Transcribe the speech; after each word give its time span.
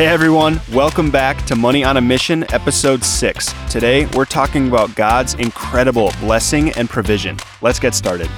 Hey 0.00 0.06
everyone, 0.06 0.62
welcome 0.72 1.10
back 1.10 1.44
to 1.44 1.54
Money 1.54 1.84
on 1.84 1.98
a 1.98 2.00
Mission, 2.00 2.50
episode 2.54 3.04
6. 3.04 3.52
Today 3.68 4.06
we're 4.16 4.24
talking 4.24 4.66
about 4.66 4.94
God's 4.94 5.34
incredible 5.34 6.10
blessing 6.20 6.70
and 6.70 6.88
provision. 6.88 7.36
Let's 7.60 7.78
get 7.78 7.94
started. 7.94 8.30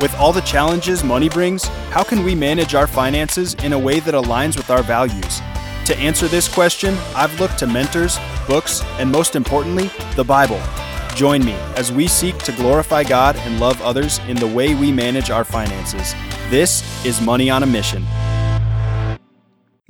With 0.00 0.12
all 0.18 0.32
the 0.32 0.42
challenges 0.44 1.04
money 1.04 1.28
brings, 1.28 1.66
how 1.92 2.02
can 2.02 2.24
we 2.24 2.34
manage 2.34 2.74
our 2.74 2.88
finances 2.88 3.54
in 3.62 3.72
a 3.72 3.78
way 3.78 4.00
that 4.00 4.14
aligns 4.14 4.56
with 4.56 4.68
our 4.68 4.82
values? 4.82 5.40
To 5.84 5.96
answer 5.96 6.26
this 6.26 6.48
question, 6.48 6.96
I've 7.14 7.38
looked 7.38 7.60
to 7.60 7.68
mentors, 7.68 8.18
books, 8.48 8.82
and 8.98 9.12
most 9.12 9.36
importantly, 9.36 9.92
the 10.16 10.24
Bible. 10.24 10.60
Join 11.20 11.44
me 11.44 11.52
as 11.76 11.92
we 11.92 12.08
seek 12.08 12.38
to 12.44 12.52
glorify 12.52 13.04
God 13.04 13.36
and 13.36 13.60
love 13.60 13.78
others 13.82 14.20
in 14.20 14.38
the 14.38 14.46
way 14.46 14.74
we 14.74 14.90
manage 14.90 15.28
our 15.28 15.44
finances. 15.44 16.14
This 16.48 16.82
is 17.04 17.20
Money 17.20 17.50
on 17.50 17.62
a 17.62 17.66
Mission. 17.66 18.06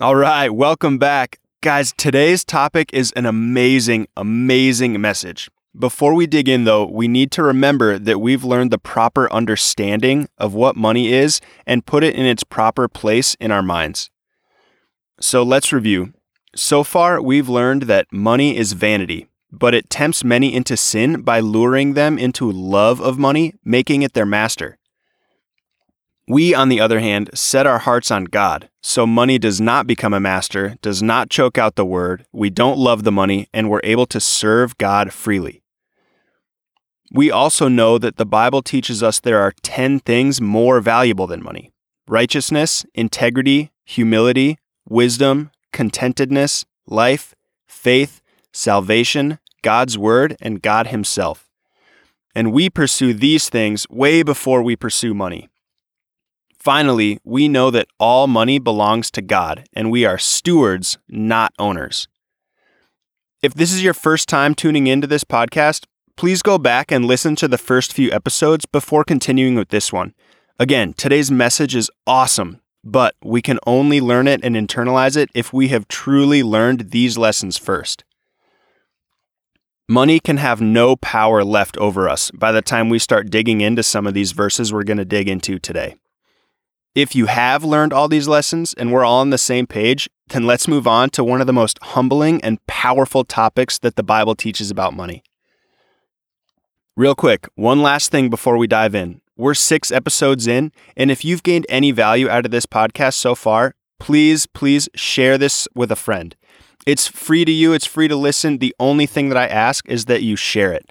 All 0.00 0.16
right, 0.16 0.48
welcome 0.48 0.98
back. 0.98 1.38
Guys, 1.62 1.94
today's 1.96 2.44
topic 2.44 2.90
is 2.92 3.12
an 3.12 3.26
amazing, 3.26 4.08
amazing 4.16 5.00
message. 5.00 5.48
Before 5.78 6.14
we 6.14 6.26
dig 6.26 6.48
in, 6.48 6.64
though, 6.64 6.84
we 6.84 7.06
need 7.06 7.30
to 7.30 7.44
remember 7.44 7.96
that 7.96 8.20
we've 8.20 8.42
learned 8.42 8.72
the 8.72 8.78
proper 8.78 9.32
understanding 9.32 10.28
of 10.36 10.52
what 10.52 10.74
money 10.74 11.12
is 11.12 11.40
and 11.64 11.86
put 11.86 12.02
it 12.02 12.16
in 12.16 12.26
its 12.26 12.42
proper 12.42 12.88
place 12.88 13.36
in 13.38 13.52
our 13.52 13.62
minds. 13.62 14.10
So 15.20 15.44
let's 15.44 15.72
review. 15.72 16.12
So 16.56 16.82
far, 16.82 17.22
we've 17.22 17.48
learned 17.48 17.82
that 17.82 18.12
money 18.12 18.56
is 18.56 18.72
vanity, 18.72 19.28
but 19.52 19.74
it 19.74 19.90
tempts 19.90 20.24
many 20.24 20.54
into 20.54 20.76
sin 20.76 21.22
by 21.22 21.40
luring 21.40 21.94
them 21.94 22.18
into 22.18 22.50
love 22.50 23.00
of 23.00 23.18
money, 23.18 23.54
making 23.64 24.02
it 24.02 24.12
their 24.12 24.26
master. 24.26 24.78
We, 26.28 26.54
on 26.54 26.68
the 26.68 26.80
other 26.80 27.00
hand, 27.00 27.30
set 27.34 27.66
our 27.66 27.80
hearts 27.80 28.10
on 28.10 28.24
God, 28.24 28.70
so 28.80 29.04
money 29.06 29.38
does 29.38 29.60
not 29.60 29.88
become 29.88 30.14
a 30.14 30.20
master, 30.20 30.76
does 30.80 31.02
not 31.02 31.28
choke 31.28 31.58
out 31.58 31.74
the 31.74 31.84
word, 31.84 32.24
we 32.32 32.50
don't 32.50 32.78
love 32.78 33.02
the 33.02 33.10
money, 33.10 33.48
and 33.52 33.68
we're 33.68 33.80
able 33.82 34.06
to 34.06 34.20
serve 34.20 34.78
God 34.78 35.12
freely. 35.12 35.62
We 37.12 37.32
also 37.32 37.66
know 37.66 37.98
that 37.98 38.16
the 38.16 38.26
Bible 38.26 38.62
teaches 38.62 39.02
us 39.02 39.18
there 39.18 39.40
are 39.40 39.52
10 39.62 39.98
things 40.00 40.40
more 40.40 40.80
valuable 40.80 41.26
than 41.26 41.42
money 41.42 41.72
righteousness, 42.06 42.84
integrity, 42.94 43.70
humility, 43.84 44.58
wisdom, 44.88 45.50
contentedness, 45.72 46.64
life, 46.86 47.34
faith, 47.68 48.20
salvation, 48.52 49.38
God's 49.62 49.96
Word, 49.96 50.36
and 50.40 50.62
God 50.62 50.88
Himself. 50.88 51.48
And 52.34 52.52
we 52.52 52.70
pursue 52.70 53.12
these 53.12 53.48
things 53.48 53.86
way 53.90 54.22
before 54.22 54.62
we 54.62 54.76
pursue 54.76 55.14
money. 55.14 55.48
Finally, 56.58 57.18
we 57.24 57.48
know 57.48 57.70
that 57.70 57.88
all 57.98 58.26
money 58.26 58.58
belongs 58.58 59.10
to 59.10 59.22
God, 59.22 59.64
and 59.72 59.90
we 59.90 60.04
are 60.04 60.18
stewards, 60.18 60.98
not 61.08 61.52
owners. 61.58 62.06
If 63.42 63.54
this 63.54 63.72
is 63.72 63.82
your 63.82 63.94
first 63.94 64.28
time 64.28 64.54
tuning 64.54 64.86
into 64.86 65.06
this 65.06 65.24
podcast, 65.24 65.86
please 66.16 66.42
go 66.42 66.58
back 66.58 66.92
and 66.92 67.06
listen 67.06 67.34
to 67.36 67.48
the 67.48 67.56
first 67.56 67.94
few 67.94 68.12
episodes 68.12 68.66
before 68.66 69.04
continuing 69.04 69.54
with 69.54 69.70
this 69.70 69.90
one. 69.90 70.12
Again, 70.58 70.92
today's 70.92 71.30
message 71.30 71.74
is 71.74 71.90
awesome, 72.06 72.60
but 72.84 73.14
we 73.24 73.40
can 73.40 73.58
only 73.66 73.98
learn 74.02 74.28
it 74.28 74.44
and 74.44 74.54
internalize 74.54 75.16
it 75.16 75.30
if 75.34 75.54
we 75.54 75.68
have 75.68 75.88
truly 75.88 76.42
learned 76.42 76.90
these 76.90 77.16
lessons 77.16 77.56
first. 77.56 78.04
Money 79.90 80.20
can 80.20 80.36
have 80.36 80.60
no 80.60 80.94
power 80.94 81.42
left 81.42 81.76
over 81.78 82.08
us 82.08 82.30
by 82.30 82.52
the 82.52 82.62
time 82.62 82.88
we 82.88 82.96
start 82.96 83.28
digging 83.28 83.60
into 83.60 83.82
some 83.82 84.06
of 84.06 84.14
these 84.14 84.30
verses 84.30 84.72
we're 84.72 84.84
going 84.84 84.98
to 84.98 85.04
dig 85.04 85.28
into 85.28 85.58
today. 85.58 85.96
If 86.94 87.16
you 87.16 87.26
have 87.26 87.64
learned 87.64 87.92
all 87.92 88.06
these 88.06 88.28
lessons 88.28 88.72
and 88.72 88.92
we're 88.92 89.04
all 89.04 89.18
on 89.18 89.30
the 89.30 89.36
same 89.36 89.66
page, 89.66 90.08
then 90.28 90.46
let's 90.46 90.68
move 90.68 90.86
on 90.86 91.10
to 91.10 91.24
one 91.24 91.40
of 91.40 91.48
the 91.48 91.52
most 91.52 91.76
humbling 91.82 92.40
and 92.44 92.64
powerful 92.68 93.24
topics 93.24 93.80
that 93.80 93.96
the 93.96 94.04
Bible 94.04 94.36
teaches 94.36 94.70
about 94.70 94.94
money. 94.94 95.24
Real 96.96 97.16
quick, 97.16 97.48
one 97.56 97.82
last 97.82 98.12
thing 98.12 98.30
before 98.30 98.56
we 98.56 98.68
dive 98.68 98.94
in. 98.94 99.20
We're 99.36 99.54
six 99.54 99.90
episodes 99.90 100.46
in, 100.46 100.70
and 100.96 101.10
if 101.10 101.24
you've 101.24 101.42
gained 101.42 101.66
any 101.68 101.90
value 101.90 102.28
out 102.28 102.44
of 102.44 102.52
this 102.52 102.64
podcast 102.64 103.14
so 103.14 103.34
far, 103.34 103.74
please, 103.98 104.46
please 104.46 104.88
share 104.94 105.36
this 105.36 105.66
with 105.74 105.90
a 105.90 105.96
friend. 105.96 106.36
It's 106.86 107.06
free 107.06 107.44
to 107.44 107.52
you, 107.52 107.72
it's 107.72 107.86
free 107.86 108.08
to 108.08 108.16
listen. 108.16 108.58
The 108.58 108.74
only 108.80 109.06
thing 109.06 109.28
that 109.28 109.38
I 109.38 109.46
ask 109.46 109.88
is 109.88 110.06
that 110.06 110.22
you 110.22 110.36
share 110.36 110.72
it. 110.72 110.90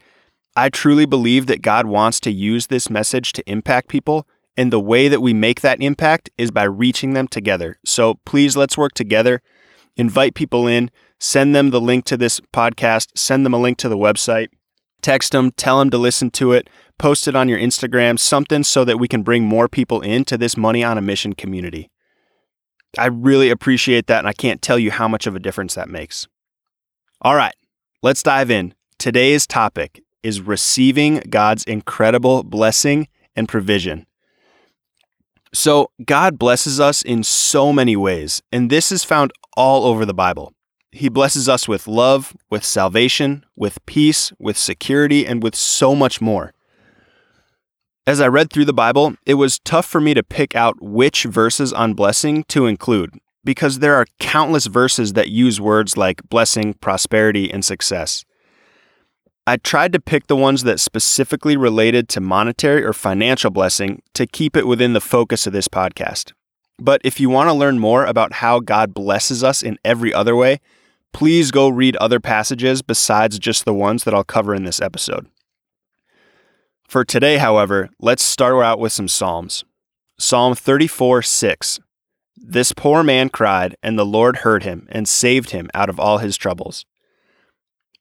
I 0.56 0.70
truly 0.70 1.06
believe 1.06 1.48
that 1.48 1.62
God 1.62 1.86
wants 1.86 2.20
to 2.22 2.32
use 2.32 2.68
this 2.68 2.90
message 2.90 3.34
to 3.34 3.50
impact 3.50 3.90
people, 3.90 4.28
and 4.58 4.74
the 4.74 4.80
way 4.80 5.08
that 5.08 5.22
we 5.22 5.34
make 5.34 5.62
that 5.62 5.82
impact 5.82 6.30
is 6.38 6.52
by 6.52 6.64
reaching 6.64 7.14
them 7.14 7.28
together. 7.28 7.78
So 7.86 8.16
please, 8.26 8.58
let's 8.58 8.78
work 8.78 8.94
together. 8.94 9.42
Invite 9.96 10.36
people 10.36 10.68
in, 10.68 10.92
send 11.20 11.56
them 11.56 11.70
the 11.70 11.82
link 11.82 12.06
to 12.06 12.18
this 12.18 12.40
podcast, 12.54 13.18
send 13.18 13.46
them 13.46 13.54
a 13.54 13.60
link 13.60 13.78
to 13.80 13.90
the 13.90 13.98
website 13.98 14.50
text 15.02 15.32
them, 15.32 15.52
tell 15.52 15.80
them 15.80 15.90
to 15.90 15.98
listen 15.98 16.32
to 16.32 16.52
it, 16.52 16.70
post 16.98 17.28
it 17.28 17.36
on 17.36 17.50
your 17.50 17.60
Instagram, 17.60 18.20
something 18.20 18.64
so 18.64 18.84
that 18.86 19.00
we 19.00 19.08
can 19.08 19.24
bring 19.24 19.44
more 19.46 19.68
people 19.68 20.02
into 20.02 20.38
this 20.38 20.58
Money 20.58 20.84
on 20.84 20.98
a 20.98 21.02
Mission 21.02 21.34
community. 21.34 21.90
I 22.98 23.08
really 23.08 23.50
appreciate 23.50 24.08
that, 24.08 24.20
and 24.20 24.28
I 24.28 24.34
can't 24.34 24.62
tell 24.62 24.80
you 24.80 24.92
how 24.92 25.08
much 25.08 25.28
of 25.28 25.36
a 25.36 25.40
difference 25.40 25.76
that 25.76 25.90
makes. 25.90 26.28
All 27.22 27.36
right, 27.36 27.56
let's 28.02 28.24
dive 28.24 28.50
in. 28.50 28.74
Today's 28.98 29.46
topic 29.46 30.04
is 30.24 30.42
receiving 30.42 31.22
God's 31.30 31.64
incredible 31.64 32.44
blessing 32.44 33.08
and 33.36 33.48
provision. 33.48 34.06
So, 35.54 35.92
God 36.06 36.38
blesses 36.38 36.80
us 36.80 37.02
in 37.02 37.24
so 37.24 37.74
many 37.74 37.96
ways, 37.96 38.42
and 38.52 38.70
this 38.70 38.92
is 38.92 39.04
found 39.04 39.32
all 39.58 39.86
over 39.86 40.06
the 40.06 40.14
Bible. 40.14 40.54
He 40.92 41.10
blesses 41.10 41.48
us 41.48 41.68
with 41.68 41.88
love, 41.88 42.36
with 42.50 42.64
salvation, 42.64 43.46
with 43.56 43.84
peace, 43.86 44.32
with 44.40 44.58
security, 44.58 45.26
and 45.26 45.42
with 45.42 45.56
so 45.56 45.96
much 45.96 46.22
more. 46.22 46.54
As 48.10 48.20
I 48.20 48.28
read 48.28 48.50
through 48.50 48.66
the 48.66 48.74
Bible, 48.74 49.14
it 49.28 49.36
was 49.36 49.60
tough 49.60 49.86
for 49.86 50.02
me 50.02 50.16
to 50.16 50.24
pick 50.24 50.56
out 50.56 50.82
which 50.82 51.26
verses 51.26 51.72
on 51.72 51.94
blessing 51.94 52.44
to 52.46 52.66
include 52.66 53.20
because 53.44 53.78
there 53.78 53.94
are 53.94 54.08
countless 54.20 54.66
verses 54.66 55.14
that 55.14 55.30
use 55.30 55.62
words 55.62 55.96
like 55.96 56.28
blessing, 56.28 56.74
prosperity, 56.74 57.54
and 57.54 57.64
success. 57.64 58.26
I 59.46 59.58
tried 59.58 59.94
to 59.94 60.00
pick 60.00 60.26
the 60.26 60.36
ones 60.36 60.64
that 60.64 60.80
specifically 60.80 61.56
related 61.56 62.10
to 62.10 62.20
monetary 62.20 62.84
or 62.84 62.94
financial 62.94 63.52
blessing 63.52 64.02
to 64.16 64.26
keep 64.26 64.58
it 64.58 64.66
within 64.66 64.94
the 64.94 65.02
focus 65.02 65.46
of 65.46 65.54
this 65.54 65.68
podcast. 65.68 66.32
But 66.80 67.02
if 67.04 67.20
you 67.20 67.30
want 67.30 67.50
to 67.50 67.54
learn 67.54 67.78
more 67.78 68.06
about 68.06 68.34
how 68.34 68.60
God 68.60 68.92
blesses 68.92 69.44
us 69.44 69.62
in 69.62 69.78
every 69.86 70.12
other 70.12 70.36
way, 70.36 70.62
please 71.14 71.52
go 71.52 71.70
read 71.70 71.96
other 71.98 72.20
passages 72.20 72.82
besides 72.82 73.38
just 73.38 73.66
the 73.66 73.74
ones 73.76 74.04
that 74.04 74.16
I'll 74.16 74.24
cover 74.24 74.56
in 74.56 74.64
this 74.64 74.82
episode. 74.82 75.28
For 76.90 77.06
today, 77.06 77.38
however, 77.38 77.92
let's 78.00 78.24
start 78.24 78.66
out 78.66 78.80
with 78.80 78.92
some 78.92 79.08
Psalms. 79.08 79.64
Psalm 80.18 80.56
34 80.56 81.22
6. 81.22 81.80
This 82.36 82.72
poor 82.72 83.04
man 83.04 83.30
cried, 83.30 83.76
and 83.84 83.96
the 83.96 84.06
Lord 84.06 84.38
heard 84.38 84.64
him 84.64 84.88
and 84.90 85.08
saved 85.08 85.52
him 85.52 85.70
out 85.76 85.90
of 85.90 86.00
all 86.00 86.18
his 86.18 86.36
troubles. 86.36 86.88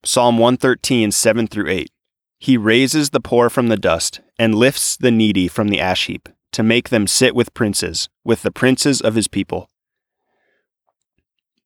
Psalm 0.06 0.38
113 0.38 1.12
7 1.12 1.46
through 1.48 1.68
8. 1.68 1.90
He 2.38 2.56
raises 2.56 3.10
the 3.10 3.20
poor 3.20 3.50
from 3.50 3.68
the 3.68 3.76
dust 3.76 4.22
and 4.38 4.54
lifts 4.54 4.96
the 4.96 5.10
needy 5.10 5.48
from 5.48 5.68
the 5.68 5.80
ash 5.80 6.06
heap 6.06 6.30
to 6.52 6.62
make 6.62 6.88
them 6.88 7.06
sit 7.06 7.34
with 7.34 7.52
princes, 7.52 8.08
with 8.24 8.40
the 8.40 8.50
princes 8.50 9.02
of 9.02 9.16
his 9.16 9.28
people. 9.28 9.68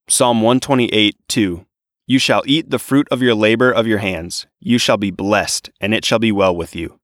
Psalm 0.09 0.41
128 0.41 1.15
2. 1.29 1.65
You 2.05 2.19
shall 2.19 2.43
eat 2.45 2.69
the 2.69 2.79
fruit 2.79 3.07
of 3.09 3.21
your 3.21 3.33
labor 3.33 3.71
of 3.71 3.87
your 3.87 3.99
hands. 3.99 4.45
You 4.59 4.77
shall 4.77 4.97
be 4.97 5.09
blessed, 5.09 5.69
and 5.79 5.93
it 5.93 6.03
shall 6.03 6.19
be 6.19 6.33
well 6.33 6.53
with 6.53 6.75
you. 6.75 6.99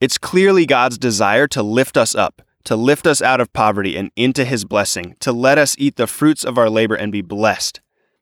It's 0.00 0.18
clearly 0.18 0.64
God's 0.64 0.96
desire 0.96 1.48
to 1.48 1.62
lift 1.62 1.96
us 1.96 2.14
up, 2.14 2.42
to 2.64 2.76
lift 2.76 3.06
us 3.06 3.20
out 3.20 3.40
of 3.40 3.52
poverty 3.52 3.96
and 3.96 4.12
into 4.14 4.44
his 4.44 4.64
blessing, 4.64 5.16
to 5.20 5.32
let 5.32 5.58
us 5.58 5.74
eat 5.76 5.96
the 5.96 6.06
fruits 6.06 6.44
of 6.44 6.56
our 6.56 6.70
labor 6.70 6.94
and 6.94 7.10
be 7.10 7.22
blessed. 7.22 7.80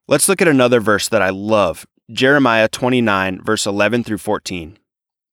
Let's 0.08 0.28
look 0.28 0.40
at 0.40 0.49
another 0.49 0.81
verse 0.81 1.08
that 1.08 1.20
I 1.20 1.31
love 1.31 1.87
Jeremiah 2.11 2.69
29, 2.69 3.43
verse 3.43 3.67
11 3.67 4.05
through 4.05 4.19
14. 4.19 4.78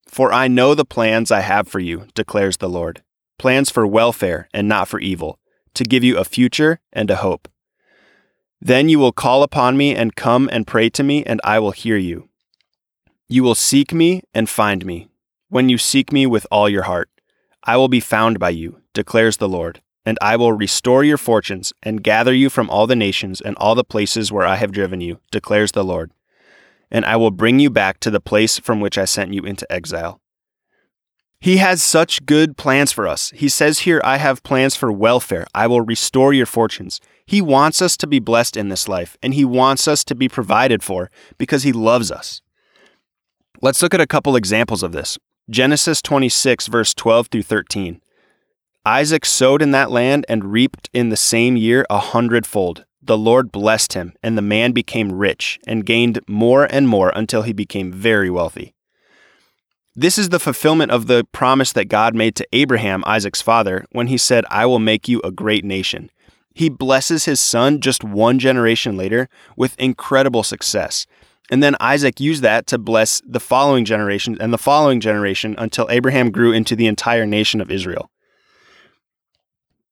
For 0.08 0.34
I 0.34 0.48
know 0.48 0.76
the 0.76 0.84
plans 0.84 1.32
I 1.32 1.40
have 1.42 1.68
for 1.68 1.80
you, 1.80 2.08
declares 2.14 2.58
the 2.58 2.70
Lord 2.70 3.04
plans 3.38 3.70
for 3.70 3.86
welfare 3.86 4.48
and 4.54 4.68
not 4.68 4.88
for 4.88 5.00
evil, 5.00 5.38
to 5.74 5.84
give 5.84 6.04
you 6.04 6.18
a 6.18 6.24
future 6.24 6.80
and 6.94 7.10
a 7.12 7.18
hope. 7.18 7.48
Then 8.62 8.90
you 8.90 9.00
will 9.00 9.12
call 9.12 9.44
upon 9.44 9.76
me 9.76 9.96
and 9.96 10.16
come 10.16 10.50
and 10.52 10.68
pray 10.68 10.90
to 10.92 11.04
me, 11.04 11.26
and 11.26 11.42
I 11.44 11.60
will 11.60 11.72
hear 11.72 11.98
you. 11.98 12.30
You 13.28 13.44
will 13.44 13.56
seek 13.56 13.92
me 13.94 14.22
and 14.34 14.50
find 14.50 14.86
me. 14.86 15.10
When 15.54 15.70
you 15.70 15.78
seek 15.78 16.12
me 16.12 16.26
with 16.26 16.48
all 16.50 16.68
your 16.68 16.82
heart, 16.82 17.12
I 17.64 17.78
will 17.78 17.88
be 17.88 18.00
found 18.00 18.40
by 18.40 18.50
you, 18.50 18.82
declares 18.96 19.38
the 19.38 19.48
Lord, 19.48 19.84
and 20.04 20.18
I 20.20 20.36
will 20.36 20.52
restore 20.52 21.04
your 21.04 21.20
fortunes 21.20 21.72
and 21.84 22.02
gather 22.02 22.34
you 22.34 22.50
from 22.50 22.72
all 22.72 22.88
the 22.88 22.96
nations 22.96 23.40
and 23.40 23.56
all 23.58 23.76
the 23.76 23.84
places 23.84 24.32
where 24.32 24.48
I 24.48 24.56
have 24.56 24.72
driven 24.72 25.00
you, 25.00 25.20
declares 25.32 25.74
the 25.74 25.84
Lord. 25.84 26.10
And 26.90 27.06
I 27.06 27.18
will 27.18 27.30
bring 27.30 27.60
you 27.60 27.70
back 27.70 28.00
to 28.00 28.10
the 28.10 28.20
place 28.20 28.58
from 28.58 28.80
which 28.80 28.98
I 28.98 29.06
sent 29.06 29.32
you 29.36 29.44
into 29.44 29.72
exile. 29.72 30.20
He 31.40 31.58
has 31.58 31.84
such 31.84 32.26
good 32.26 32.58
plans 32.58 32.92
for 32.92 33.08
us. 33.08 33.30
He 33.36 33.48
says 33.48 33.82
here, 33.82 34.02
I 34.04 34.18
have 34.18 34.42
plans 34.42 34.76
for 34.76 34.92
welfare. 34.92 35.46
I 35.54 35.68
will 35.68 35.82
restore 35.82 36.34
your 36.34 36.48
fortunes. 36.48 37.00
He 37.28 37.44
wants 37.44 37.80
us 37.80 37.96
to 37.98 38.08
be 38.08 38.18
blessed 38.18 38.58
in 38.58 38.70
this 38.70 38.88
life, 38.88 39.18
and 39.22 39.36
He 39.36 39.46
wants 39.46 39.88
us 39.88 40.04
to 40.06 40.16
be 40.16 40.28
provided 40.28 40.82
for 40.82 41.12
because 41.38 41.62
He 41.62 41.72
loves 41.72 42.12
us. 42.12 42.42
Let's 43.62 43.84
look 43.84 43.94
at 43.94 44.02
a 44.02 44.08
couple 44.08 44.36
examples 44.36 44.82
of 44.82 44.94
this. 44.94 45.20
Genesis 45.50 46.02
26, 46.02 46.68
verse 46.68 46.94
12 46.94 47.28
through 47.28 47.44
13. 47.44 48.02
Isaac 48.86 49.26
sowed 49.26 49.62
in 49.62 49.72
that 49.72 49.92
land 49.92 50.26
and 50.30 50.54
reaped 50.54 50.90
in 50.94 51.10
the 51.10 51.18
same 51.18 51.58
year 51.58 51.86
a 51.90 52.00
hundredfold. 52.00 52.86
The 53.02 53.18
Lord 53.18 53.52
blessed 53.52 53.92
him, 53.92 54.14
and 54.24 54.38
the 54.38 54.42
man 54.42 54.72
became 54.72 55.12
rich 55.12 55.60
and 55.68 55.86
gained 55.86 56.22
more 56.28 56.64
and 56.64 56.88
more 56.88 57.12
until 57.14 57.42
he 57.42 57.52
became 57.52 57.92
very 57.92 58.30
wealthy. 58.30 58.74
This 59.94 60.18
is 60.18 60.30
the 60.30 60.40
fulfillment 60.40 60.92
of 60.92 61.08
the 61.08 61.26
promise 61.34 61.74
that 61.74 61.90
God 61.90 62.16
made 62.16 62.36
to 62.38 62.48
Abraham, 62.54 63.04
Isaac's 63.06 63.42
father, 63.42 63.86
when 63.92 64.08
he 64.08 64.18
said, 64.18 64.46
I 64.50 64.66
will 64.66 64.80
make 64.80 65.10
you 65.10 65.20
a 65.26 65.32
great 65.32 65.66
nation. 65.66 66.10
He 66.54 66.70
blesses 66.70 67.26
his 67.26 67.42
son 67.42 67.82
just 67.82 68.04
one 68.04 68.40
generation 68.40 68.96
later 68.96 69.28
with 69.58 69.78
incredible 69.78 70.44
success. 70.44 71.06
And 71.50 71.62
then 71.62 71.76
Isaac 71.80 72.20
used 72.20 72.42
that 72.44 72.68
to 72.68 72.78
bless 72.78 73.22
the 73.26 73.40
following 73.40 73.86
generation 73.86 74.38
and 74.40 74.54
the 74.54 74.58
following 74.58 75.00
generation 75.00 75.56
until 75.58 75.88
Abraham 75.90 76.32
grew 76.32 76.54
into 76.54 76.76
the 76.76 76.88
entire 76.88 77.26
nation 77.26 77.60
of 77.60 77.70
Israel. 77.70 78.10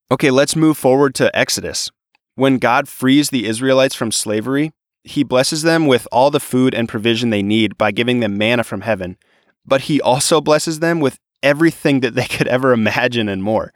Okay, 0.10 0.32
let's 0.32 0.56
move 0.56 0.78
forward 0.78 1.16
to 1.16 1.36
Exodus. 1.38 1.92
When 2.36 2.58
God 2.58 2.88
frees 2.88 3.30
the 3.30 3.46
Israelites 3.46 3.96
from 3.96 4.12
slavery, 4.12 4.72
he 5.04 5.24
blesses 5.24 5.62
them 5.64 5.88
with 5.88 6.08
all 6.12 6.32
the 6.32 6.40
food 6.40 6.74
and 6.74 6.88
provision 6.88 7.30
they 7.30 7.42
need 7.42 7.78
by 7.78 7.92
giving 7.92 8.20
them 8.20 8.38
manna 8.38 8.64
from 8.64 8.82
heaven, 8.82 9.18
but 9.66 9.82
he 9.82 10.02
also 10.02 10.42
blesses 10.42 10.80
them 10.80 11.00
with 11.00 11.18
everything 11.44 12.00
that 12.02 12.16
they 12.16 12.26
could 12.30 12.48
ever 12.48 12.72
imagine 12.72 13.28
and 13.28 13.44
more. 13.44 13.74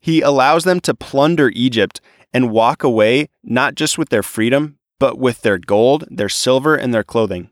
He 0.00 0.20
allows 0.20 0.64
them 0.64 0.80
to 0.80 0.94
plunder 0.94 1.50
Egypt 1.54 2.00
and 2.32 2.50
walk 2.50 2.82
away 2.82 3.28
not 3.42 3.74
just 3.74 3.98
with 3.98 4.08
their 4.08 4.22
freedom, 4.22 4.78
but 5.02 5.18
with 5.18 5.42
their 5.42 5.58
gold, 5.58 6.04
their 6.08 6.28
silver, 6.28 6.76
and 6.76 6.94
their 6.94 7.02
clothing. 7.02 7.50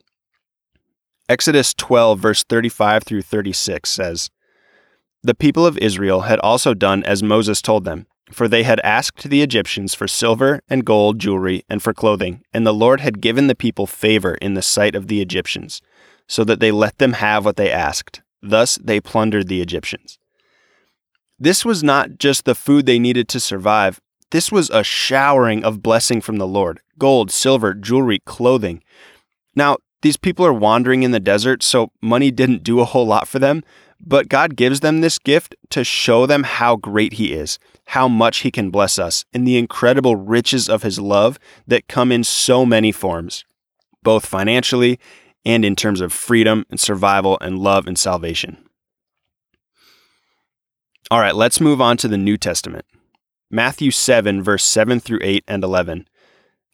Exodus 1.29 1.75
12, 1.75 2.17
verse 2.17 2.45
35 2.45 3.03
through 3.03 3.23
36 3.23 3.91
says, 3.91 4.31
The 5.25 5.35
people 5.35 5.67
of 5.67 5.77
Israel 5.79 6.21
had 6.21 6.39
also 6.39 6.75
done 6.75 7.03
as 7.03 7.25
Moses 7.25 7.61
told 7.61 7.85
them, 7.85 8.07
for 8.31 8.47
they 8.47 8.63
had 8.63 8.79
asked 8.85 9.29
the 9.29 9.43
Egyptians 9.43 9.97
for 9.97 10.07
silver 10.07 10.61
and 10.69 10.85
gold 10.85 11.19
jewelry 11.19 11.65
and 11.69 11.83
for 11.83 11.93
clothing, 11.93 12.45
and 12.55 12.65
the 12.65 12.73
Lord 12.73 13.01
had 13.01 13.21
given 13.21 13.49
the 13.49 13.57
people 13.57 13.89
favor 13.89 14.37
in 14.37 14.55
the 14.55 14.63
sight 14.63 14.95
of 14.95 15.09
the 15.09 15.21
Egyptians, 15.21 15.83
so 16.29 16.45
that 16.45 16.61
they 16.61 16.71
let 16.71 16.99
them 16.99 17.15
have 17.15 17.45
what 17.45 17.57
they 17.57 17.73
asked. 17.73 18.23
Thus 18.41 18.79
they 18.81 19.01
plundered 19.01 19.49
the 19.49 19.61
Egyptians. 19.61 20.21
This 21.37 21.65
was 21.65 21.83
not 21.83 22.17
just 22.17 22.45
the 22.45 22.55
food 22.55 22.87
they 22.87 23.01
needed 23.01 23.27
to 23.27 23.41
survive, 23.41 24.01
this 24.31 24.53
was 24.53 24.71
a 24.71 24.85
showering 24.85 25.65
of 25.65 25.83
blessing 25.83 26.21
from 26.21 26.37
the 26.37 26.47
Lord 26.47 26.81
gold, 26.99 27.31
silver, 27.31 27.73
jewelry, 27.73 28.19
clothing. 28.27 28.83
Now, 29.57 29.79
these 30.03 30.19
people 30.19 30.45
are 30.45 30.53
wandering 30.53 31.03
in 31.03 31.11
the 31.11 31.21
desert, 31.21 31.63
so 31.63 31.93
money 32.03 32.31
didn't 32.31 32.63
do 32.63 32.81
a 32.81 32.85
whole 32.85 33.07
lot 33.07 33.27
for 33.27 33.39
them, 33.39 33.63
but 33.99 34.29
God 34.29 34.57
gives 34.57 34.81
them 34.81 35.01
this 35.01 35.19
gift 35.19 35.55
to 35.71 35.83
show 35.83 36.27
them 36.27 36.43
how 36.43 36.77
great 36.77 37.15
He 37.15 37.33
is, 37.33 37.59
how 37.87 38.07
much 38.07 38.39
He 38.39 38.51
can 38.51 38.71
bless 38.71 38.99
us, 38.99 39.25
and 39.33 39.47
the 39.47 39.59
incredible 39.59 40.17
riches 40.17 40.69
of 40.69 40.83
His 40.83 40.99
love 40.99 41.39
that 41.67 41.89
come 41.89 42.13
in 42.13 42.25
so 42.25 42.65
many 42.65 42.93
forms, 42.93 43.45
both 44.03 44.27
financially 44.27 44.99
and 45.45 45.65
in 45.65 45.75
terms 45.75 46.01
of 46.01 46.13
freedom 46.13 46.65
and 46.71 46.79
survival 46.79 47.39
and 47.41 47.59
love 47.59 47.87
and 47.87 47.99
salvation. 47.99 48.59
All 51.11 51.21
right, 51.21 51.35
let's 51.35 51.61
move 51.61 51.81
on 51.81 51.97
to 51.99 52.09
the 52.09 52.19
New 52.19 52.37
Testament. 52.37 52.85
Matthew 53.53 53.91
7, 53.91 54.45
verse 54.45 54.63
7 54.63 55.01
through 55.01 55.19
8 55.23 55.43
and 55.49 55.65
11. 55.65 56.07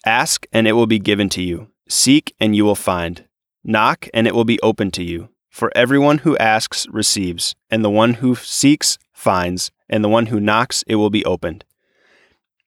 Ask, 0.05 0.46
and 0.52 0.69
it 0.69 0.73
will 0.73 0.87
be 0.87 0.99
given 0.99 1.31
to 1.31 1.40
you. 1.40 1.69
Seek, 1.88 2.34
and 2.38 2.55
you 2.55 2.67
will 2.67 2.75
find. 2.75 3.25
Knock, 3.64 4.08
and 4.12 4.26
it 4.26 4.34
will 4.34 4.44
be 4.44 4.61
opened 4.61 4.93
to 4.94 5.02
you. 5.02 5.31
For 5.49 5.73
everyone 5.75 6.19
who 6.19 6.37
asks 6.37 6.87
receives, 6.88 7.55
and 7.70 7.82
the 7.82 7.88
one 7.88 8.14
who 8.14 8.34
seeks 8.34 8.99
finds, 9.14 9.70
and 9.88 10.05
the 10.05 10.11
one 10.11 10.26
who 10.26 10.38
knocks 10.38 10.84
it 10.87 10.96
will 10.96 11.08
be 11.08 11.25
opened. 11.25 11.64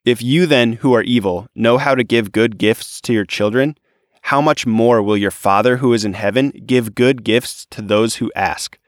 If 0.06 0.24
you 0.24 0.48
then, 0.48 0.74
who 0.74 0.94
are 0.96 1.04
evil, 1.04 1.48
know 1.54 1.78
how 1.78 1.94
to 1.94 2.04
give 2.04 2.32
good 2.32 2.58
gifts 2.58 3.00
to 3.02 3.14
your 3.14 3.26
children, 3.26 3.78
how 4.24 4.42
much 4.42 4.66
more 4.66 5.04
will 5.04 5.18
your 5.18 5.30
Father 5.30 5.78
who 5.78 5.94
is 5.94 6.04
in 6.04 6.14
heaven 6.14 6.50
give 6.66 6.96
good 6.96 7.24
gifts 7.24 7.68
to 7.70 7.84
those 7.84 8.16
who 8.16 8.32
ask? 8.36 8.80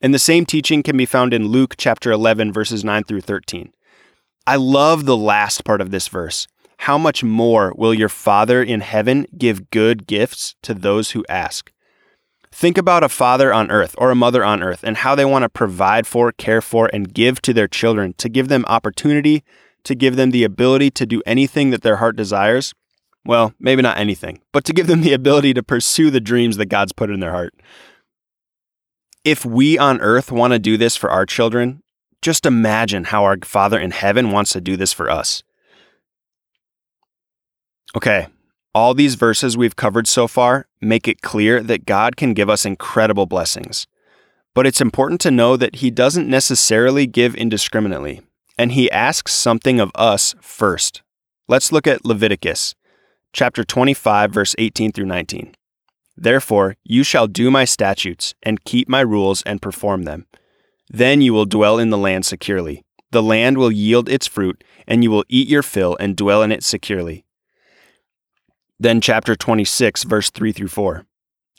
And 0.00 0.12
the 0.12 0.18
same 0.18 0.44
teaching 0.46 0.82
can 0.82 0.96
be 0.96 1.06
found 1.06 1.32
in 1.32 1.46
Luke 1.46 1.74
chapter 1.78 2.10
11, 2.10 2.52
verses 2.52 2.84
9 2.84 3.04
through 3.04 3.20
13. 3.20 3.72
I 4.46 4.56
love 4.56 5.06
the 5.06 5.16
last 5.16 5.64
part 5.64 5.80
of 5.80 5.90
this 5.90 6.08
verse. 6.08 6.46
How 6.78 6.98
much 6.98 7.24
more 7.24 7.72
will 7.76 7.94
your 7.94 8.10
Father 8.10 8.62
in 8.62 8.80
heaven 8.80 9.26
give 9.38 9.70
good 9.70 10.06
gifts 10.06 10.54
to 10.62 10.74
those 10.74 11.12
who 11.12 11.24
ask? 11.28 11.72
Think 12.52 12.78
about 12.78 13.02
a 13.02 13.08
father 13.08 13.52
on 13.52 13.70
earth 13.72 13.96
or 13.98 14.12
a 14.12 14.14
mother 14.14 14.44
on 14.44 14.62
earth 14.62 14.84
and 14.84 14.98
how 14.98 15.16
they 15.16 15.24
want 15.24 15.42
to 15.42 15.48
provide 15.48 16.06
for, 16.06 16.30
care 16.30 16.60
for, 16.60 16.88
and 16.92 17.12
give 17.12 17.42
to 17.42 17.52
their 17.52 17.66
children 17.66 18.14
to 18.18 18.28
give 18.28 18.46
them 18.46 18.64
opportunity, 18.68 19.42
to 19.82 19.94
give 19.96 20.14
them 20.14 20.30
the 20.30 20.44
ability 20.44 20.90
to 20.92 21.04
do 21.04 21.20
anything 21.26 21.70
that 21.70 21.82
their 21.82 21.96
heart 21.96 22.14
desires. 22.14 22.72
Well, 23.24 23.54
maybe 23.58 23.82
not 23.82 23.98
anything, 23.98 24.40
but 24.52 24.64
to 24.66 24.72
give 24.72 24.86
them 24.86 25.00
the 25.00 25.14
ability 25.14 25.54
to 25.54 25.64
pursue 25.64 26.10
the 26.10 26.20
dreams 26.20 26.56
that 26.58 26.66
God's 26.66 26.92
put 26.92 27.10
in 27.10 27.18
their 27.18 27.32
heart. 27.32 27.54
If 29.24 29.44
we 29.44 29.76
on 29.76 30.00
earth 30.00 30.30
want 30.30 30.52
to 30.52 30.58
do 30.60 30.76
this 30.76 30.94
for 30.94 31.10
our 31.10 31.26
children, 31.26 31.82
just 32.24 32.46
imagine 32.46 33.04
how 33.04 33.22
our 33.24 33.36
Father 33.44 33.78
in 33.78 33.90
heaven 33.90 34.30
wants 34.30 34.52
to 34.52 34.60
do 34.62 34.78
this 34.78 34.94
for 34.94 35.10
us. 35.10 35.42
Okay, 37.94 38.28
all 38.74 38.94
these 38.94 39.14
verses 39.14 39.58
we've 39.58 39.76
covered 39.76 40.08
so 40.08 40.26
far 40.26 40.66
make 40.80 41.06
it 41.06 41.20
clear 41.20 41.62
that 41.62 41.84
God 41.84 42.16
can 42.16 42.32
give 42.32 42.48
us 42.48 42.64
incredible 42.64 43.26
blessings. 43.26 43.86
But 44.54 44.66
it's 44.66 44.80
important 44.80 45.20
to 45.20 45.30
know 45.30 45.58
that 45.58 45.76
He 45.76 45.90
doesn't 45.90 46.26
necessarily 46.26 47.06
give 47.06 47.34
indiscriminately, 47.34 48.22
and 48.56 48.72
He 48.72 48.90
asks 48.90 49.34
something 49.34 49.78
of 49.78 49.92
us 49.94 50.34
first. 50.40 51.02
Let's 51.46 51.72
look 51.72 51.86
at 51.86 52.06
Leviticus 52.06 52.74
chapter 53.34 53.64
25, 53.64 54.32
verse 54.32 54.54
18 54.56 54.92
through 54.92 55.06
19. 55.06 55.54
Therefore, 56.16 56.76
you 56.84 57.02
shall 57.02 57.26
do 57.26 57.50
my 57.50 57.66
statutes, 57.66 58.34
and 58.42 58.64
keep 58.64 58.88
my 58.88 59.00
rules, 59.00 59.42
and 59.42 59.60
perform 59.60 60.04
them. 60.04 60.24
Then 60.88 61.20
you 61.20 61.32
will 61.32 61.46
dwell 61.46 61.78
in 61.78 61.90
the 61.90 61.98
land 61.98 62.26
securely. 62.26 62.84
The 63.10 63.22
land 63.22 63.58
will 63.58 63.70
yield 63.70 64.08
its 64.08 64.26
fruit, 64.26 64.64
and 64.86 65.02
you 65.02 65.10
will 65.10 65.24
eat 65.28 65.48
your 65.48 65.62
fill 65.62 65.96
and 66.00 66.16
dwell 66.16 66.42
in 66.42 66.52
it 66.52 66.64
securely. 66.64 67.24
Then, 68.78 69.00
chapter 69.00 69.36
26, 69.36 70.02
verse 70.02 70.30
3 70.30 70.52
through 70.52 70.68
4. 70.68 71.06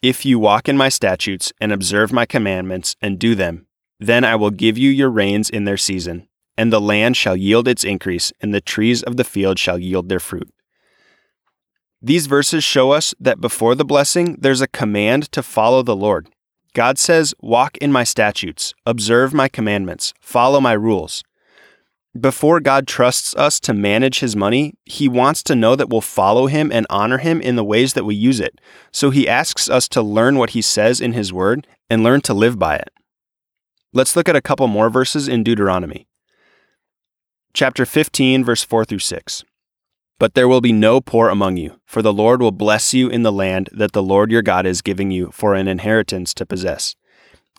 If 0.01 0.25
you 0.25 0.37
walk 0.37 0.67
in 0.67 0.77
my 0.77 0.89
statutes, 0.89 1.53
and 1.59 1.71
observe 1.71 2.11
my 2.11 2.25
commandments, 2.25 2.95
and 3.01 3.17
do 3.17 3.35
them, 3.35 3.67
then 3.99 4.23
I 4.23 4.35
will 4.35 4.51
give 4.51 4.77
you 4.77 4.89
your 4.89 5.09
rains 5.09 5.49
in 5.49 5.63
their 5.63 5.77
season, 5.77 6.27
and 6.57 6.71
the 6.71 6.81
land 6.81 7.17
shall 7.17 7.35
yield 7.35 7.67
its 7.67 7.83
increase, 7.83 8.33
and 8.41 8.53
the 8.53 8.61
trees 8.61 9.01
of 9.01 9.17
the 9.17 9.23
field 9.23 9.57
shall 9.57 9.79
yield 9.79 10.09
their 10.09 10.19
fruit. 10.19 10.51
These 12.01 12.27
verses 12.27 12.63
show 12.63 12.91
us 12.91 13.15
that 13.19 13.41
before 13.41 13.73
the 13.73 13.85
blessing, 13.85 14.37
there's 14.39 14.61
a 14.61 14.67
command 14.67 15.31
to 15.31 15.41
follow 15.41 15.81
the 15.81 15.95
Lord. 15.95 16.29
God 16.75 16.99
says, 16.99 17.33
Walk 17.39 17.77
in 17.77 17.93
my 17.93 18.03
statutes, 18.03 18.73
observe 18.85 19.33
my 19.33 19.47
commandments, 19.47 20.13
follow 20.19 20.59
my 20.59 20.73
rules. 20.73 21.23
Before 22.19 22.59
God 22.59 22.85
trusts 22.85 23.33
us 23.35 23.61
to 23.61 23.73
manage 23.73 24.19
his 24.19 24.35
money, 24.35 24.73
he 24.83 25.07
wants 25.07 25.41
to 25.43 25.55
know 25.55 25.77
that 25.77 25.89
we'll 25.89 26.01
follow 26.01 26.47
him 26.47 26.71
and 26.73 26.85
honor 26.89 27.17
him 27.17 27.41
in 27.41 27.55
the 27.55 27.63
ways 27.63 27.93
that 27.93 28.03
we 28.03 28.13
use 28.13 28.41
it. 28.41 28.59
So 28.91 29.09
he 29.09 29.27
asks 29.27 29.69
us 29.69 29.87
to 29.89 30.01
learn 30.01 30.37
what 30.37 30.51
he 30.51 30.61
says 30.61 30.99
in 30.99 31.13
his 31.13 31.31
word 31.31 31.65
and 31.89 32.03
learn 32.03 32.19
to 32.21 32.33
live 32.33 32.59
by 32.59 32.75
it. 32.75 32.89
Let's 33.93 34.17
look 34.17 34.27
at 34.27 34.35
a 34.35 34.41
couple 34.41 34.67
more 34.67 34.89
verses 34.89 35.29
in 35.29 35.43
Deuteronomy. 35.43 36.07
Chapter 37.53 37.85
15, 37.85 38.43
verse 38.43 38.63
4 38.63 38.83
through 38.83 38.99
6. 38.99 39.45
But 40.17 40.33
there 40.33 40.47
will 40.47 40.61
be 40.61 40.71
no 40.71 41.01
poor 41.01 41.29
among 41.29 41.57
you, 41.57 41.79
for 41.85 42.01
the 42.01 42.13
Lord 42.13 42.41
will 42.41 42.51
bless 42.51 42.93
you 42.93 43.09
in 43.09 43.23
the 43.23 43.31
land 43.31 43.69
that 43.73 43.91
the 43.91 44.03
Lord 44.03 44.31
your 44.31 44.41
God 44.41 44.65
is 44.65 44.81
giving 44.81 45.11
you 45.11 45.29
for 45.31 45.55
an 45.55 45.67
inheritance 45.67 46.33
to 46.35 46.45
possess. 46.45 46.95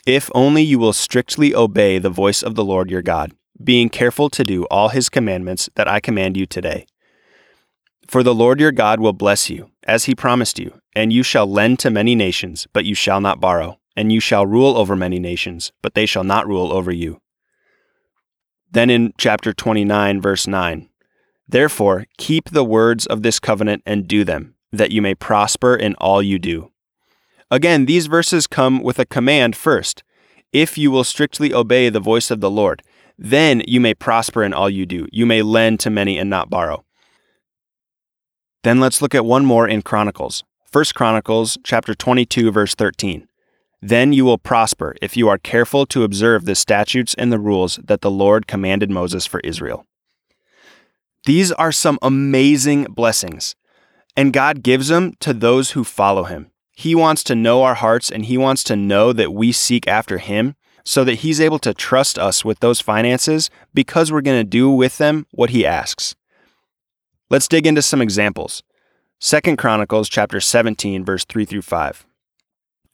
If 0.07 0.31
only 0.35 0.63
you 0.63 0.79
will 0.79 0.93
strictly 0.93 1.55
obey 1.55 1.99
the 1.99 2.09
voice 2.11 2.43
of 2.43 2.55
the 2.55 2.65
Lord 2.65 2.91
your 2.91 3.03
God, 3.03 3.33
being 3.63 3.89
careful 3.89 4.31
to 4.31 4.45
do 4.45 4.65
all 4.65 4.89
his 4.89 5.09
commandments 5.09 5.69
that 5.75 5.89
I 5.89 6.01
command 6.01 6.37
you 6.37 6.47
today. 6.47 6.87
For 8.09 8.23
the 8.23 8.35
Lord 8.35 8.61
your 8.61 8.73
God 8.73 9.01
will 9.01 9.13
bless 9.13 9.51
you, 9.51 9.71
as 9.83 10.05
he 10.05 10.15
promised 10.15 10.59
you, 10.59 10.81
and 10.95 11.13
you 11.13 11.23
shall 11.23 11.47
lend 11.47 11.79
to 11.81 11.91
many 11.91 12.15
nations, 12.15 12.67
but 12.73 12.85
you 12.85 12.95
shall 12.95 13.21
not 13.21 13.41
borrow, 13.41 13.79
and 13.97 14.13
you 14.13 14.21
shall 14.21 14.47
rule 14.47 14.79
over 14.79 14.95
many 14.95 15.19
nations, 15.19 15.73
but 15.83 15.95
they 15.95 16.07
shall 16.07 16.25
not 16.25 16.47
rule 16.47 16.73
over 16.73 16.93
you. 16.93 17.21
Then 18.71 18.91
in 18.91 19.13
chapter 19.19 19.53
29, 19.53 20.21
verse 20.21 20.47
9, 20.47 20.89
Therefore, 21.49 22.07
keep 22.19 22.51
the 22.51 22.65
words 22.65 23.07
of 23.07 23.23
this 23.23 23.39
covenant 23.39 23.83
and 23.87 24.09
do 24.09 24.25
them, 24.25 24.55
that 24.73 24.91
you 24.91 25.01
may 25.01 25.15
prosper 25.15 25.77
in 25.77 25.95
all 25.97 26.23
you 26.23 26.39
do. 26.39 26.73
Again, 27.51 27.87
these 27.87 28.07
verses 28.07 28.47
come 28.47 28.83
with 28.83 28.99
a 28.99 29.07
command 29.07 29.55
first. 29.55 30.03
if 30.53 30.79
you 30.79 30.91
will 30.91 31.05
strictly 31.05 31.53
obey 31.53 31.89
the 31.89 32.01
voice 32.01 32.31
of 32.31 32.41
the 32.41 32.51
Lord. 32.51 32.83
Then 33.19 33.63
you 33.67 33.81
may 33.81 33.95
prosper 33.95 34.43
in 34.43 34.55
all 34.55 34.71
you 34.71 34.87
do. 34.87 35.07
You 35.13 35.27
may 35.27 35.43
lend 35.43 35.81
to 35.81 35.91
many 35.91 36.19
and 36.19 36.31
not 36.31 36.51
borrow. 36.51 36.85
Then 38.63 38.81
let's 38.81 39.03
look 39.03 39.15
at 39.15 39.25
one 39.25 39.45
more 39.45 39.69
in 39.69 39.83
Chronicles. 39.83 40.45
1 40.73 40.85
Chronicles 40.95 41.59
chapter 41.63 41.95
22 41.95 42.51
verse 42.51 42.75
13. 42.75 43.29
Then 43.81 44.13
you 44.13 44.25
will 44.25 44.39
prosper 44.39 44.95
if 45.03 45.17
you 45.17 45.29
are 45.29 45.39
careful 45.39 45.87
to 45.87 46.03
observe 46.03 46.45
the 46.45 46.55
statutes 46.55 47.15
and 47.19 47.31
the 47.31 47.39
rules 47.39 47.79
that 47.85 48.01
the 48.01 48.11
Lord 48.11 48.47
commanded 48.47 48.91
Moses 48.91 49.27
for 49.27 49.41
Israel. 49.41 49.85
These 51.27 51.51
are 51.51 51.73
some 51.73 51.99
amazing 52.03 52.85
blessings, 52.85 53.57
and 54.17 54.33
God 54.33 54.63
gives 54.63 54.87
them 54.87 55.15
to 55.19 55.35
those 55.35 55.73
who 55.73 55.83
follow 55.83 56.23
him. 56.23 56.53
He 56.71 56.95
wants 56.95 57.25
to 57.25 57.35
know 57.35 57.65
our 57.65 57.75
hearts 57.75 58.11
and 58.11 58.27
he 58.27 58.39
wants 58.39 58.63
to 58.65 58.77
know 58.77 59.13
that 59.13 59.33
we 59.33 59.51
seek 59.51 59.89
after 59.89 60.19
him 60.19 60.55
so 60.85 61.03
that 61.03 61.17
he's 61.17 61.41
able 61.41 61.59
to 61.61 61.75
trust 61.75 62.17
us 62.17 62.45
with 62.45 62.61
those 62.61 62.81
finances 62.81 63.51
because 63.75 64.13
we're 64.13 64.21
going 64.21 64.39
to 64.39 64.49
do 64.49 64.71
with 64.71 64.99
them 64.99 65.27
what 65.33 65.51
he 65.51 65.67
asks. 65.67 66.15
Let's 67.29 67.49
dig 67.49 67.67
into 67.67 67.83
some 67.83 68.01
examples. 68.01 68.63
2 69.19 69.57
Chronicles 69.57 70.09
chapter 70.09 70.39
17 70.39 71.05
verse 71.05 71.25
3 71.25 71.45
through 71.45 71.63
5. 71.63 72.07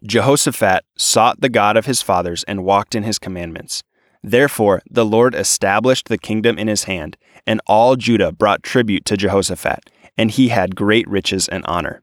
Jehoshaphat 0.04 0.84
sought 0.96 1.42
the 1.42 1.50
God 1.50 1.76
of 1.76 1.84
his 1.84 2.00
fathers 2.00 2.44
and 2.44 2.64
walked 2.64 2.94
in 2.94 3.02
his 3.02 3.18
commandments. 3.18 3.82
Therefore 4.22 4.82
the 4.90 5.04
Lord 5.04 5.34
established 5.34 6.08
the 6.08 6.18
kingdom 6.18 6.58
in 6.58 6.68
his 6.68 6.84
hand, 6.84 7.16
and 7.46 7.60
all 7.66 7.96
Judah 7.96 8.32
brought 8.32 8.62
tribute 8.62 9.04
to 9.06 9.16
Jehoshaphat, 9.16 9.90
and 10.16 10.30
he 10.30 10.48
had 10.48 10.76
great 10.76 11.08
riches 11.08 11.48
and 11.48 11.64
honor. 11.66 12.02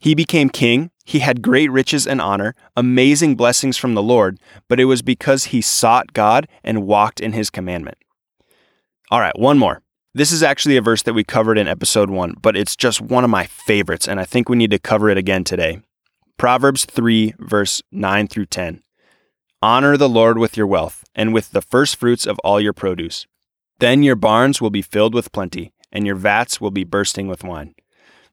He 0.00 0.14
became 0.14 0.50
king, 0.50 0.90
he 1.04 1.20
had 1.20 1.42
great 1.42 1.70
riches 1.70 2.06
and 2.06 2.20
honor, 2.20 2.54
amazing 2.76 3.36
blessings 3.36 3.76
from 3.76 3.94
the 3.94 4.02
Lord, 4.02 4.38
but 4.68 4.80
it 4.80 4.86
was 4.86 5.00
because 5.00 5.46
he 5.46 5.60
sought 5.60 6.12
God 6.12 6.48
and 6.64 6.86
walked 6.86 7.20
in 7.20 7.32
his 7.32 7.50
commandment. 7.50 7.98
All 9.10 9.20
right, 9.20 9.38
one 9.38 9.58
more. 9.58 9.82
This 10.14 10.32
is 10.32 10.42
actually 10.42 10.76
a 10.76 10.82
verse 10.82 11.02
that 11.02 11.14
we 11.14 11.24
covered 11.24 11.56
in 11.56 11.68
episode 11.68 12.10
one, 12.10 12.34
but 12.42 12.56
it's 12.56 12.76
just 12.76 13.00
one 13.00 13.24
of 13.24 13.30
my 13.30 13.46
favorites, 13.46 14.06
and 14.06 14.20
I 14.20 14.24
think 14.24 14.48
we 14.48 14.56
need 14.56 14.70
to 14.72 14.78
cover 14.78 15.08
it 15.08 15.16
again 15.16 15.44
today. 15.44 15.80
Proverbs 16.36 16.84
3, 16.84 17.34
verse 17.38 17.80
9 17.92 18.26
through 18.26 18.46
10. 18.46 18.82
Honor 19.62 19.96
the 19.96 20.08
Lord 20.08 20.38
with 20.38 20.56
your 20.56 20.66
wealth, 20.66 21.04
and 21.14 21.32
with 21.32 21.52
the 21.52 21.62
first 21.62 21.96
fruits 21.96 22.26
of 22.26 22.38
all 22.40 22.60
your 22.60 22.72
produce. 22.72 23.26
Then 23.78 24.02
your 24.02 24.16
barns 24.16 24.60
will 24.60 24.70
be 24.70 24.82
filled 24.82 25.14
with 25.14 25.32
plenty, 25.32 25.72
and 25.90 26.04
your 26.04 26.16
vats 26.16 26.60
will 26.60 26.70
be 26.70 26.84
bursting 26.84 27.28
with 27.28 27.44
wine. 27.44 27.74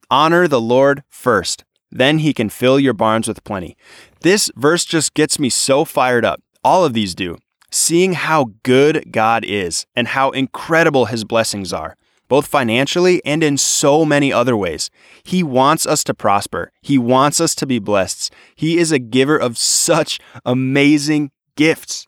Honor 0.09 0.48
the 0.48 0.62
Lord 0.62 1.03
first 1.07 1.63
then 1.91 2.19
he 2.19 2.33
can 2.33 2.50
fill 2.50 2.79
your 2.79 2.93
barns 2.93 3.27
with 3.27 3.43
plenty. 3.43 3.75
This 4.21 4.51
verse 4.55 4.86
just 4.86 5.13
gets 5.13 5.39
me 5.39 5.50
so 5.50 5.86
fired 5.86 6.25
up. 6.25 6.41
All 6.63 6.86
of 6.86 6.93
these 6.93 7.15
do. 7.15 7.38
Seeing 7.71 8.13
how 8.13 8.51
good 8.63 9.12
God 9.12 9.43
is 9.45 9.86
and 9.95 10.09
how 10.09 10.31
incredible 10.31 11.05
his 11.05 11.24
blessings 11.24 11.71
are, 11.71 11.95
both 12.29 12.48
financially 12.48 13.21
and 13.25 13.43
in 13.43 13.57
so 13.57 14.05
many 14.05 14.31
other 14.31 14.55
ways. 14.55 14.89
He 15.24 15.43
wants 15.43 15.86
us 15.86 16.03
to 16.05 16.13
prosper. 16.13 16.71
He 16.81 16.98
wants 16.98 17.41
us 17.41 17.53
to 17.55 17.65
be 17.65 17.79
blessed. 17.79 18.33
He 18.55 18.77
is 18.77 18.93
a 18.93 19.00
giver 19.00 19.38
of 19.38 19.57
such 19.57 20.19
amazing 20.45 21.31
gifts. 21.57 22.07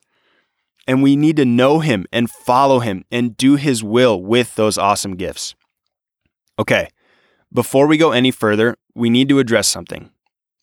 And 0.87 1.03
we 1.03 1.15
need 1.15 1.35
to 1.35 1.45
know 1.45 1.79
him 1.79 2.05
and 2.13 2.31
follow 2.31 2.79
him 2.79 3.03
and 3.11 3.35
do 3.35 3.55
his 3.55 3.83
will 3.83 4.21
with 4.21 4.55
those 4.55 4.77
awesome 4.77 5.15
gifts. 5.15 5.55
Okay, 6.57 6.87
before 7.53 7.87
we 7.87 7.97
go 7.97 8.11
any 8.11 8.31
further, 8.31 8.75
we 8.95 9.09
need 9.09 9.27
to 9.29 9.39
address 9.39 9.67
something. 9.67 10.11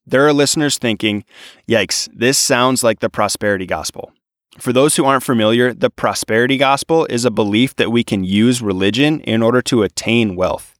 There 0.06 0.26
are 0.26 0.32
listeners 0.32 0.78
thinking, 0.78 1.24
yikes, 1.68 2.08
this 2.14 2.38
sounds 2.38 2.82
like 2.82 3.00
the 3.00 3.10
prosperity 3.10 3.66
gospel. 3.66 4.12
For 4.58 4.72
those 4.72 4.96
who 4.96 5.04
aren't 5.04 5.22
familiar, 5.22 5.72
the 5.72 5.90
prosperity 5.90 6.56
gospel 6.56 7.06
is 7.08 7.24
a 7.24 7.30
belief 7.30 7.76
that 7.76 7.92
we 7.92 8.02
can 8.02 8.24
use 8.24 8.60
religion 8.60 9.20
in 9.20 9.42
order 9.42 9.62
to 9.62 9.84
attain 9.84 10.34
wealth. 10.34 10.74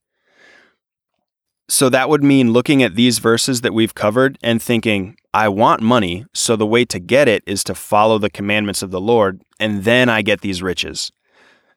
So 1.69 1.89
that 1.91 2.09
would 2.09 2.25
mean 2.25 2.53
looking 2.53 2.83
at 2.83 2.97
these 2.97 3.19
verses 3.19 3.61
that 3.61 3.75
we've 3.75 3.95
covered 3.95 4.39
and 4.43 4.61
thinking, 4.61 5.17
I 5.35 5.49
want 5.49 5.83
money, 5.83 6.25
so 6.35 6.57
the 6.57 6.67
way 6.67 6.85
to 6.87 6.99
get 6.99 7.29
it 7.29 7.45
is 7.47 7.63
to 7.65 7.75
follow 7.75 8.19
the 8.19 8.31
commandments 8.31 8.83
of 8.83 8.91
the 8.91 9.01
Lord, 9.01 9.43
and 9.61 9.85
then 9.85 10.09
I 10.09 10.23
get 10.23 10.41
these 10.41 10.63
riches. 10.63 11.13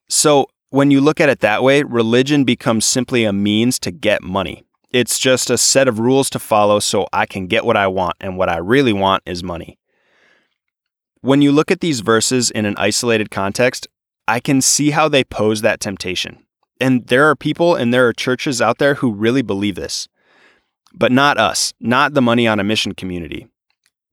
So 0.10 0.48
when 0.70 0.90
you 0.90 1.02
look 1.02 1.20
at 1.20 1.30
it 1.30 1.42
that 1.42 1.62
way, 1.62 1.84
religion 1.84 2.46
becomes 2.46 2.86
simply 2.86 3.26
a 3.26 3.34
means 3.34 3.78
to 3.80 3.92
get 3.92 4.24
money. 4.24 4.64
It's 4.92 5.20
just 5.20 5.50
a 5.50 5.58
set 5.58 5.88
of 5.88 6.00
rules 6.00 6.30
to 6.32 6.40
follow 6.40 6.80
so 6.80 7.08
I 7.14 7.26
can 7.26 7.48
get 7.48 7.66
what 7.66 7.78
I 7.78 7.88
want, 7.88 8.16
and 8.22 8.38
what 8.38 8.50
I 8.50 8.58
really 8.58 8.94
want 8.94 9.24
is 9.26 9.44
money. 9.44 9.78
When 11.24 11.44
you 11.44 11.52
look 11.52 11.70
at 11.70 11.82
these 11.82 12.00
verses 12.00 12.50
in 12.50 12.66
an 12.66 12.74
isolated 12.78 13.30
context, 13.30 13.88
I 14.28 14.40
can 14.40 14.60
see 14.60 14.90
how 14.90 15.08
they 15.08 15.24
pose 15.24 15.62
that 15.62 15.80
temptation. 15.80 16.44
And 16.80 17.06
there 17.08 17.30
are 17.30 17.36
people 17.36 17.76
and 17.76 17.94
there 17.94 18.08
are 18.08 18.14
churches 18.14 18.60
out 18.60 18.80
there 18.80 18.96
who 18.96 19.14
really 19.14 19.44
believe 19.44 19.76
this. 19.76 20.08
But 20.96 21.12
not 21.12 21.38
us, 21.38 21.76
not 21.80 22.16
the 22.16 22.24
Money 22.24 22.48
on 22.48 22.60
a 22.60 22.64
Mission 22.64 22.96
community. 22.96 23.48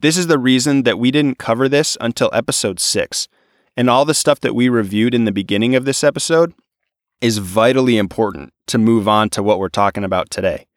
This 0.00 0.18
is 0.18 0.26
the 0.26 0.38
reason 0.38 0.82
that 0.82 0.98
we 0.98 1.10
didn't 1.10 1.38
cover 1.38 1.66
this 1.66 1.96
until 1.98 2.28
episode 2.34 2.78
6 2.78 3.26
and 3.74 3.88
all 3.88 4.04
the 4.04 4.12
stuff 4.12 4.40
that 4.40 4.54
we 4.54 4.68
reviewed 4.68 5.14
in 5.14 5.24
the 5.24 5.32
beginning 5.32 5.74
of 5.74 5.86
this 5.86 6.04
episode 6.04 6.52
is 7.22 7.38
vitally 7.38 7.96
important 7.96 8.52
to 8.66 8.76
move 8.76 9.08
on 9.08 9.30
to 9.30 9.42
what 9.42 9.58
we're 9.58 9.70
talking 9.70 10.04
about 10.04 10.28
today. 10.28 10.67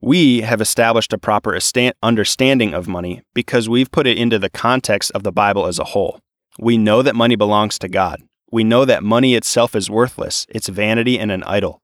We 0.00 0.40
have 0.40 0.60
established 0.60 1.12
a 1.12 1.18
proper 1.18 1.58
understanding 2.02 2.74
of 2.74 2.88
money 2.88 3.22
because 3.34 3.68
we've 3.68 3.90
put 3.90 4.06
it 4.06 4.18
into 4.18 4.38
the 4.38 4.50
context 4.50 5.12
of 5.12 5.22
the 5.22 5.32
Bible 5.32 5.66
as 5.66 5.78
a 5.78 5.84
whole. 5.84 6.20
We 6.58 6.78
know 6.78 7.02
that 7.02 7.14
money 7.14 7.36
belongs 7.36 7.78
to 7.80 7.88
God. 7.88 8.22
We 8.50 8.64
know 8.64 8.84
that 8.84 9.02
money 9.02 9.34
itself 9.34 9.74
is 9.74 9.88
worthless, 9.88 10.46
it's 10.48 10.68
vanity 10.68 11.18
and 11.18 11.30
an 11.30 11.42
idol. 11.44 11.80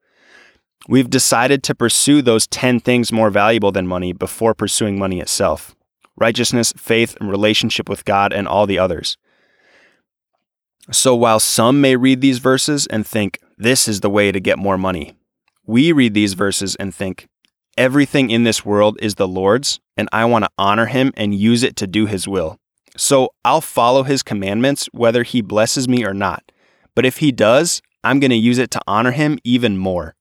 We've 0.87 1.11
decided 1.11 1.63
to 1.65 1.75
pursue 1.75 2.23
those 2.23 2.47
10 2.47 2.81
things 2.81 3.11
more 3.11 3.31
valuable 3.31 3.73
than 3.73 3.87
money 3.87 4.13
before 4.13 4.55
pursuing 4.55 4.99
money 4.99 5.21
itself 5.21 5.75
righteousness, 6.19 6.73
faith, 6.77 7.17
and 7.21 7.31
relationship 7.31 7.89
with 7.89 8.05
God, 8.05 8.33
and 8.33 8.49
all 8.49 8.67
the 8.67 8.79
others. 8.79 9.17
So 10.91 11.15
while 11.15 11.39
some 11.39 11.81
may 11.81 11.97
read 11.97 12.21
these 12.21 12.39
verses 12.39 12.87
and 12.89 13.07
think, 13.07 13.39
this 13.57 13.87
is 13.87 14.01
the 14.01 14.11
way 14.11 14.33
to 14.33 14.41
get 14.41 14.59
more 14.59 14.79
money, 14.79 15.15
we 15.67 15.93
read 15.93 16.15
these 16.15 16.35
verses 16.35 16.75
and 16.77 16.95
think, 16.95 17.29
everything 17.79 18.31
in 18.31 18.43
this 18.43 18.67
world 18.67 18.99
is 19.01 19.15
the 19.15 19.29
Lord's, 19.29 19.81
and 19.97 20.09
I 20.13 20.25
want 20.25 20.45
to 20.45 20.51
honor 20.59 20.87
him 20.87 21.13
and 21.17 21.35
use 21.35 21.63
it 21.63 21.77
to 21.77 21.87
do 21.87 22.07
his 22.07 22.27
will. 22.27 22.59
So 22.97 23.31
I'll 23.45 23.61
follow 23.61 24.03
his 24.03 24.25
commandments 24.25 24.87
whether 24.93 25.23
he 25.23 25.41
blesses 25.41 25.89
me 25.89 26.05
or 26.05 26.13
not. 26.13 26.51
But 26.97 27.07
if 27.07 27.19
he 27.19 27.31
does, 27.31 27.81
I'm 28.03 28.19
going 28.19 28.33
to 28.33 28.37
use 28.37 28.59
it 28.59 28.73
to 28.73 28.83
honor 28.89 29.13
him 29.13 29.39
even 29.45 29.79
more. 29.79 30.17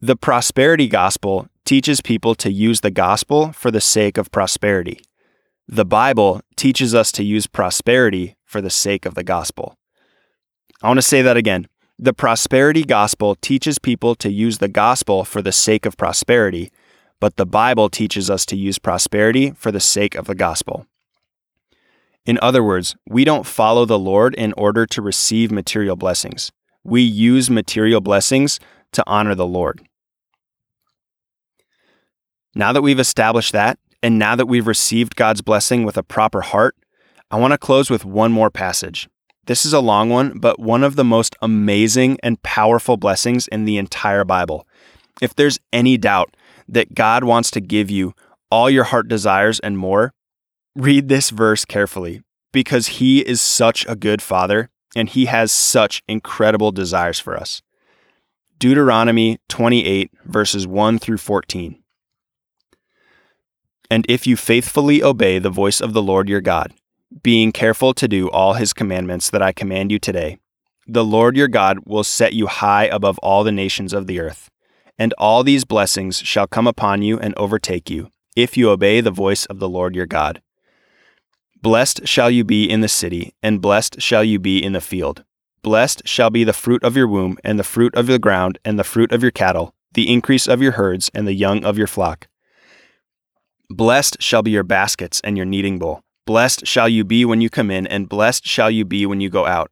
The 0.00 0.16
prosperity 0.16 0.88
gospel 0.88 1.48
teaches 1.66 2.00
people 2.00 2.34
to 2.36 2.50
use 2.50 2.80
the 2.80 2.90
gospel 2.90 3.52
for 3.52 3.70
the 3.70 3.80
sake 3.80 4.16
of 4.16 4.30
prosperity. 4.30 5.02
The 5.66 5.84
Bible 5.84 6.40
teaches 6.56 6.94
us 6.94 7.12
to 7.12 7.22
use 7.22 7.46
prosperity 7.46 8.36
for 8.46 8.62
the 8.62 8.70
sake 8.70 9.04
of 9.04 9.14
the 9.14 9.24
gospel. 9.24 9.76
I 10.82 10.86
want 10.88 10.98
to 10.98 11.02
say 11.02 11.20
that 11.20 11.36
again. 11.36 11.68
The 12.00 12.12
prosperity 12.12 12.84
gospel 12.84 13.34
teaches 13.34 13.80
people 13.80 14.14
to 14.16 14.30
use 14.30 14.58
the 14.58 14.68
gospel 14.68 15.24
for 15.24 15.42
the 15.42 15.50
sake 15.50 15.84
of 15.84 15.96
prosperity, 15.96 16.70
but 17.18 17.34
the 17.34 17.46
Bible 17.46 17.88
teaches 17.88 18.30
us 18.30 18.46
to 18.46 18.56
use 18.56 18.78
prosperity 18.78 19.50
for 19.50 19.72
the 19.72 19.80
sake 19.80 20.14
of 20.14 20.26
the 20.26 20.36
gospel. 20.36 20.86
In 22.24 22.38
other 22.40 22.62
words, 22.62 22.94
we 23.08 23.24
don't 23.24 23.44
follow 23.44 23.84
the 23.84 23.98
Lord 23.98 24.36
in 24.36 24.52
order 24.52 24.86
to 24.86 25.02
receive 25.02 25.50
material 25.50 25.96
blessings. 25.96 26.52
We 26.84 27.02
use 27.02 27.50
material 27.50 28.00
blessings 28.00 28.60
to 28.92 29.02
honor 29.08 29.34
the 29.34 29.46
Lord. 29.46 29.82
Now 32.54 32.72
that 32.72 32.82
we've 32.82 33.00
established 33.00 33.52
that, 33.54 33.76
and 34.04 34.20
now 34.20 34.36
that 34.36 34.46
we've 34.46 34.68
received 34.68 35.16
God's 35.16 35.42
blessing 35.42 35.82
with 35.82 35.96
a 35.96 36.04
proper 36.04 36.42
heart, 36.42 36.76
I 37.28 37.38
want 37.38 37.54
to 37.54 37.58
close 37.58 37.90
with 37.90 38.04
one 38.04 38.30
more 38.30 38.50
passage. 38.50 39.08
This 39.48 39.64
is 39.64 39.72
a 39.72 39.80
long 39.80 40.10
one, 40.10 40.38
but 40.38 40.60
one 40.60 40.84
of 40.84 40.94
the 40.94 41.04
most 41.04 41.34
amazing 41.40 42.18
and 42.22 42.42
powerful 42.42 42.98
blessings 42.98 43.48
in 43.48 43.64
the 43.64 43.78
entire 43.78 44.22
Bible. 44.22 44.68
If 45.22 45.34
there's 45.34 45.58
any 45.72 45.96
doubt 45.96 46.36
that 46.68 46.94
God 46.94 47.24
wants 47.24 47.50
to 47.52 47.62
give 47.62 47.90
you 47.90 48.12
all 48.50 48.68
your 48.68 48.84
heart 48.84 49.08
desires 49.08 49.58
and 49.58 49.78
more, 49.78 50.12
read 50.76 51.08
this 51.08 51.30
verse 51.30 51.64
carefully 51.64 52.20
because 52.52 52.98
He 52.98 53.20
is 53.20 53.40
such 53.40 53.86
a 53.88 53.96
good 53.96 54.20
Father 54.20 54.68
and 54.94 55.08
He 55.08 55.24
has 55.24 55.50
such 55.50 56.02
incredible 56.06 56.70
desires 56.70 57.18
for 57.18 57.34
us. 57.34 57.62
Deuteronomy 58.58 59.38
28, 59.48 60.10
verses 60.26 60.66
1 60.66 60.98
through 60.98 61.16
14. 61.16 61.82
And 63.90 64.04
if 64.10 64.26
you 64.26 64.36
faithfully 64.36 65.02
obey 65.02 65.38
the 65.38 65.48
voice 65.48 65.80
of 65.80 65.94
the 65.94 66.02
Lord 66.02 66.28
your 66.28 66.42
God, 66.42 66.74
being 67.22 67.52
careful 67.52 67.94
to 67.94 68.08
do 68.08 68.30
all 68.30 68.54
his 68.54 68.72
commandments 68.72 69.30
that 69.30 69.42
I 69.42 69.52
command 69.52 69.90
you 69.90 69.98
today, 69.98 70.38
the 70.86 71.04
Lord 71.04 71.36
your 71.36 71.48
God 71.48 71.80
will 71.84 72.04
set 72.04 72.32
you 72.32 72.46
high 72.46 72.84
above 72.84 73.18
all 73.18 73.44
the 73.44 73.52
nations 73.52 73.92
of 73.92 74.06
the 74.06 74.20
earth. 74.20 74.50
And 74.98 75.14
all 75.16 75.44
these 75.44 75.64
blessings 75.64 76.18
shall 76.18 76.46
come 76.46 76.66
upon 76.66 77.02
you 77.02 77.18
and 77.18 77.34
overtake 77.36 77.88
you, 77.88 78.10
if 78.34 78.56
you 78.56 78.70
obey 78.70 79.00
the 79.00 79.10
voice 79.10 79.46
of 79.46 79.58
the 79.58 79.68
Lord 79.68 79.94
your 79.94 80.06
God. 80.06 80.42
Blessed 81.60 82.06
shall 82.06 82.30
you 82.30 82.44
be 82.44 82.68
in 82.68 82.80
the 82.80 82.88
city, 82.88 83.34
and 83.42 83.60
blessed 83.60 84.00
shall 84.00 84.24
you 84.24 84.38
be 84.38 84.62
in 84.62 84.72
the 84.72 84.80
field. 84.80 85.24
Blessed 85.62 86.02
shall 86.06 86.30
be 86.30 86.44
the 86.44 86.52
fruit 86.52 86.82
of 86.82 86.96
your 86.96 87.08
womb, 87.08 87.36
and 87.44 87.58
the 87.58 87.64
fruit 87.64 87.94
of 87.94 88.06
the 88.06 88.18
ground, 88.18 88.58
and 88.64 88.78
the 88.78 88.84
fruit 88.84 89.12
of 89.12 89.22
your 89.22 89.30
cattle, 89.30 89.74
the 89.92 90.12
increase 90.12 90.46
of 90.46 90.62
your 90.62 90.72
herds, 90.72 91.10
and 91.14 91.26
the 91.26 91.34
young 91.34 91.64
of 91.64 91.76
your 91.76 91.86
flock. 91.86 92.28
Blessed 93.68 94.22
shall 94.22 94.42
be 94.42 94.52
your 94.52 94.62
baskets 94.62 95.20
and 95.22 95.36
your 95.36 95.46
kneading 95.46 95.78
bowl. 95.78 96.02
Blessed 96.28 96.66
shall 96.66 96.90
you 96.90 97.04
be 97.04 97.24
when 97.24 97.40
you 97.40 97.48
come 97.48 97.70
in, 97.70 97.86
and 97.86 98.06
blessed 98.06 98.44
shall 98.44 98.70
you 98.70 98.84
be 98.84 99.06
when 99.06 99.18
you 99.18 99.30
go 99.30 99.46
out. 99.46 99.70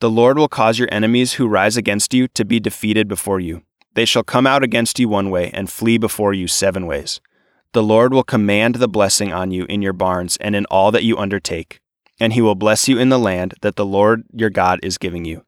The 0.00 0.10
Lord 0.10 0.36
will 0.36 0.46
cause 0.46 0.78
your 0.78 0.90
enemies 0.92 1.32
who 1.32 1.48
rise 1.48 1.78
against 1.78 2.12
you 2.12 2.28
to 2.28 2.44
be 2.44 2.60
defeated 2.60 3.08
before 3.08 3.40
you. 3.40 3.62
They 3.94 4.04
shall 4.04 4.22
come 4.22 4.46
out 4.46 4.62
against 4.62 4.98
you 4.98 5.08
one 5.08 5.30
way 5.30 5.50
and 5.54 5.70
flee 5.70 5.96
before 5.96 6.34
you 6.34 6.48
seven 6.48 6.84
ways. 6.84 7.22
The 7.72 7.82
Lord 7.82 8.12
will 8.12 8.24
command 8.24 8.74
the 8.74 8.88
blessing 8.88 9.32
on 9.32 9.52
you 9.52 9.64
in 9.70 9.80
your 9.80 9.94
barns 9.94 10.36
and 10.36 10.54
in 10.54 10.66
all 10.66 10.90
that 10.90 11.02
you 11.02 11.16
undertake, 11.16 11.80
and 12.20 12.34
he 12.34 12.42
will 12.42 12.54
bless 12.54 12.86
you 12.86 12.98
in 12.98 13.08
the 13.08 13.18
land 13.18 13.54
that 13.62 13.76
the 13.76 13.86
Lord 13.86 14.24
your 14.34 14.50
God 14.50 14.80
is 14.82 14.98
giving 14.98 15.24
you. 15.24 15.46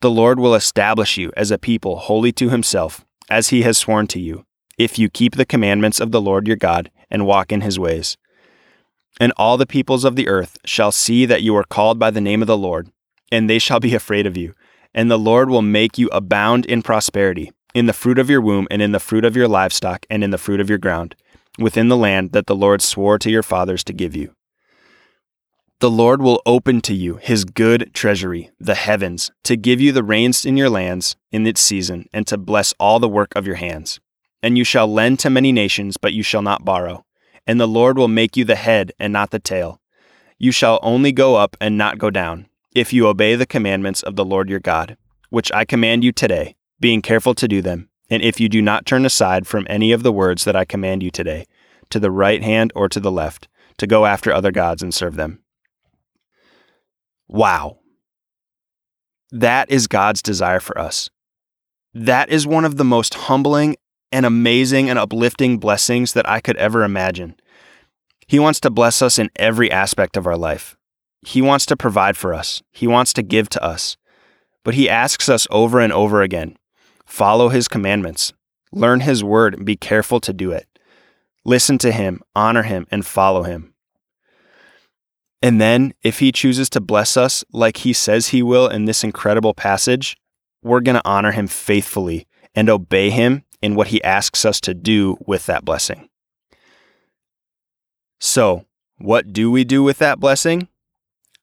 The 0.00 0.12
Lord 0.12 0.38
will 0.38 0.54
establish 0.54 1.16
you 1.16 1.32
as 1.36 1.50
a 1.50 1.58
people 1.58 1.96
holy 1.96 2.30
to 2.34 2.50
himself, 2.50 3.04
as 3.28 3.48
he 3.48 3.62
has 3.62 3.76
sworn 3.76 4.06
to 4.06 4.20
you, 4.20 4.46
if 4.78 4.96
you 4.96 5.10
keep 5.10 5.34
the 5.34 5.44
commandments 5.44 5.98
of 5.98 6.12
the 6.12 6.20
Lord 6.20 6.46
your 6.46 6.56
God 6.56 6.92
and 7.10 7.26
walk 7.26 7.50
in 7.50 7.62
his 7.62 7.80
ways. 7.80 8.16
And 9.20 9.32
all 9.36 9.56
the 9.56 9.66
peoples 9.66 10.04
of 10.04 10.16
the 10.16 10.26
earth 10.26 10.58
shall 10.64 10.90
see 10.90 11.26
that 11.26 11.42
you 11.42 11.54
are 11.56 11.64
called 11.64 11.98
by 11.98 12.10
the 12.10 12.20
name 12.20 12.42
of 12.42 12.48
the 12.48 12.58
Lord, 12.58 12.90
and 13.30 13.48
they 13.48 13.60
shall 13.60 13.78
be 13.78 13.94
afraid 14.00 14.26
of 14.26 14.36
you. 14.36 14.54
And 14.92 15.08
the 15.08 15.18
Lord 15.18 15.50
will 15.50 15.62
make 15.62 15.98
you 15.98 16.08
abound 16.10 16.66
in 16.66 16.82
prosperity, 16.82 17.52
in 17.74 17.86
the 17.86 17.92
fruit 17.92 18.18
of 18.18 18.28
your 18.28 18.40
womb, 18.40 18.66
and 18.70 18.82
in 18.82 18.90
the 18.90 18.98
fruit 18.98 19.24
of 19.24 19.36
your 19.36 19.46
livestock, 19.46 20.04
and 20.10 20.24
in 20.24 20.30
the 20.30 20.38
fruit 20.38 20.58
of 20.58 20.68
your 20.68 20.78
ground 20.78 21.14
within 21.58 21.88
the 21.88 21.96
land 21.96 22.32
that 22.32 22.46
the 22.46 22.56
Lord 22.56 22.82
swore 22.82 23.18
to 23.18 23.30
your 23.30 23.42
fathers 23.42 23.84
to 23.84 23.92
give 23.92 24.16
you. 24.16 24.34
The 25.80 25.90
Lord 25.90 26.20
will 26.20 26.42
open 26.44 26.80
to 26.82 26.94
you 26.94 27.16
his 27.16 27.44
good 27.44 27.90
treasury, 27.94 28.50
the 28.58 28.74
heavens, 28.74 29.30
to 29.44 29.56
give 29.56 29.80
you 29.80 29.92
the 29.92 30.02
rains 30.02 30.44
in 30.44 30.56
your 30.56 30.68
lands 30.68 31.16
in 31.32 31.46
its 31.46 31.60
season, 31.60 32.06
and 32.12 32.26
to 32.26 32.36
bless 32.36 32.74
all 32.78 32.98
the 32.98 33.08
work 33.08 33.32
of 33.34 33.46
your 33.46 33.56
hands. 33.56 33.98
And 34.42 34.58
you 34.58 34.64
shall 34.64 34.92
lend 34.92 35.20
to 35.20 35.30
many 35.30 35.52
nations, 35.52 35.96
but 35.96 36.12
you 36.12 36.22
shall 36.22 36.42
not 36.42 36.64
borrow. 36.64 37.04
And 37.46 37.60
the 37.60 37.68
Lord 37.68 37.98
will 37.98 38.08
make 38.08 38.36
you 38.36 38.44
the 38.44 38.56
head 38.56 38.92
and 38.98 39.12
not 39.12 39.30
the 39.30 39.38
tail. 39.38 39.80
You 40.38 40.52
shall 40.52 40.78
only 40.82 41.12
go 41.12 41.36
up 41.36 41.56
and 41.60 41.76
not 41.76 41.98
go 41.98 42.10
down, 42.10 42.46
if 42.74 42.92
you 42.92 43.06
obey 43.06 43.34
the 43.34 43.46
commandments 43.46 44.02
of 44.02 44.16
the 44.16 44.24
Lord 44.24 44.48
your 44.48 44.60
God, 44.60 44.96
which 45.28 45.50
I 45.52 45.64
command 45.64 46.04
you 46.04 46.12
today, 46.12 46.56
being 46.78 47.02
careful 47.02 47.34
to 47.34 47.48
do 47.48 47.60
them 47.60 47.90
and 48.10 48.22
if 48.22 48.40
you 48.40 48.48
do 48.48 48.60
not 48.60 48.84
turn 48.84 49.06
aside 49.06 49.46
from 49.46 49.66
any 49.70 49.92
of 49.92 50.02
the 50.02 50.12
words 50.12 50.44
that 50.44 50.56
I 50.56 50.64
command 50.64 51.02
you 51.02 51.10
today, 51.10 51.46
to 51.90 52.00
the 52.00 52.10
right 52.10 52.42
hand 52.42 52.72
or 52.74 52.88
to 52.88 52.98
the 52.98 53.12
left, 53.12 53.48
to 53.78 53.86
go 53.86 54.04
after 54.04 54.32
other 54.32 54.50
gods 54.50 54.82
and 54.82 54.92
serve 54.92 55.14
them. 55.14 55.38
Wow. 57.28 57.78
That 59.30 59.70
is 59.70 59.86
God's 59.86 60.20
desire 60.20 60.58
for 60.58 60.76
us. 60.76 61.08
That 61.94 62.30
is 62.30 62.46
one 62.46 62.64
of 62.64 62.76
the 62.76 62.84
most 62.84 63.14
humbling 63.14 63.76
and 64.12 64.26
amazing 64.26 64.90
and 64.90 64.98
uplifting 64.98 65.58
blessings 65.58 66.12
that 66.12 66.28
I 66.28 66.40
could 66.40 66.56
ever 66.56 66.84
imagine. 66.84 67.36
He 68.26 68.38
wants 68.38 68.60
to 68.60 68.70
bless 68.70 69.02
us 69.02 69.18
in 69.18 69.30
every 69.36 69.70
aspect 69.70 70.16
of 70.16 70.26
our 70.26 70.36
life. 70.36 70.76
He 71.22 71.42
wants 71.42 71.66
to 71.66 71.76
provide 71.76 72.16
for 72.16 72.32
us. 72.32 72.62
He 72.70 72.86
wants 72.86 73.12
to 73.14 73.22
give 73.22 73.48
to 73.50 73.62
us. 73.62 73.96
But 74.64 74.74
He 74.74 74.88
asks 74.88 75.28
us 75.28 75.46
over 75.50 75.80
and 75.80 75.92
over 75.92 76.22
again 76.22 76.56
Follow 77.10 77.48
his 77.48 77.66
commandments. 77.66 78.32
Learn 78.70 79.00
his 79.00 79.24
word 79.24 79.54
and 79.54 79.66
be 79.66 79.74
careful 79.74 80.20
to 80.20 80.32
do 80.32 80.52
it. 80.52 80.68
Listen 81.44 81.76
to 81.78 81.90
him, 81.90 82.20
honor 82.36 82.62
him, 82.62 82.86
and 82.88 83.04
follow 83.04 83.42
him. 83.42 83.74
And 85.42 85.60
then, 85.60 85.92
if 86.04 86.20
he 86.20 86.30
chooses 86.30 86.70
to 86.70 86.80
bless 86.80 87.16
us 87.16 87.44
like 87.52 87.78
he 87.78 87.92
says 87.92 88.28
he 88.28 88.44
will 88.44 88.68
in 88.68 88.84
this 88.84 89.02
incredible 89.02 89.54
passage, 89.54 90.16
we're 90.62 90.80
going 90.80 90.94
to 90.94 91.08
honor 91.08 91.32
him 91.32 91.48
faithfully 91.48 92.28
and 92.54 92.70
obey 92.70 93.10
him 93.10 93.42
in 93.62 93.74
what 93.74 93.88
he 93.88 94.02
asks 94.02 94.44
us 94.44 94.60
to 94.62 94.74
do 94.74 95.16
with 95.26 95.46
that 95.46 95.64
blessing. 95.64 96.08
So, 98.18 98.66
what 98.98 99.32
do 99.32 99.50
we 99.50 99.64
do 99.64 99.82
with 99.82 99.98
that 99.98 100.20
blessing? 100.20 100.68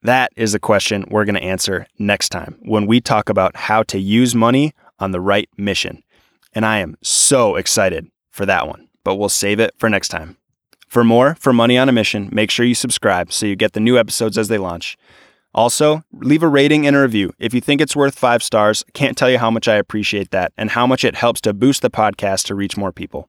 That 0.04 0.32
is 0.36 0.54
a 0.54 0.60
question 0.60 1.06
we're 1.10 1.26
going 1.26 1.36
to 1.36 1.44
answer 1.44 1.88
next 1.98 2.30
time 2.30 2.58
when 2.62 2.86
we 2.86 3.02
talk 3.02 3.30
about 3.30 3.56
how 3.56 3.84
to 3.84 4.00
use 4.00 4.36
money 4.36 4.74
on 5.00 5.12
the 5.12 5.20
right 5.20 5.50
mission. 5.58 6.04
And 6.54 6.66
I 6.66 6.80
am 6.80 6.96
so 7.02 7.56
excited 7.56 8.10
for 8.30 8.46
that 8.46 8.68
one, 8.68 8.90
but 9.04 9.16
we'll 9.16 9.30
save 9.30 9.60
it 9.60 9.74
for 9.78 9.90
next 9.90 10.10
time. 10.10 10.38
For 10.88 11.04
more 11.04 11.36
for 11.36 11.52
Money 11.52 11.78
on 11.78 11.90
a 11.90 11.92
Mission, 11.92 12.30
make 12.32 12.50
sure 12.50 12.66
you 12.66 12.74
subscribe 12.74 13.34
so 13.34 13.46
you 13.46 13.58
get 13.58 13.74
the 13.74 13.82
new 13.82 13.98
episodes 13.98 14.38
as 14.38 14.48
they 14.48 14.58
launch. 14.58 14.98
Also, 15.58 16.04
leave 16.14 16.44
a 16.44 16.48
rating 16.48 16.86
and 16.86 16.96
a 16.96 17.02
review. 17.02 17.34
If 17.40 17.52
you 17.52 17.62
think 17.62 17.82
it's 17.82 17.96
worth 17.96 18.18
five 18.18 18.44
stars, 18.44 18.86
can't 18.94 19.18
tell 19.18 19.28
you 19.28 19.40
how 19.40 19.50
much 19.50 19.68
I 19.68 19.74
appreciate 19.74 20.30
that 20.30 20.54
and 20.56 20.70
how 20.70 20.86
much 20.86 21.04
it 21.04 21.16
helps 21.16 21.42
to 21.42 21.52
boost 21.52 21.82
the 21.82 21.90
podcast 21.90 22.46
to 22.46 22.56
reach 22.56 22.78
more 22.78 22.92
people. 22.92 23.28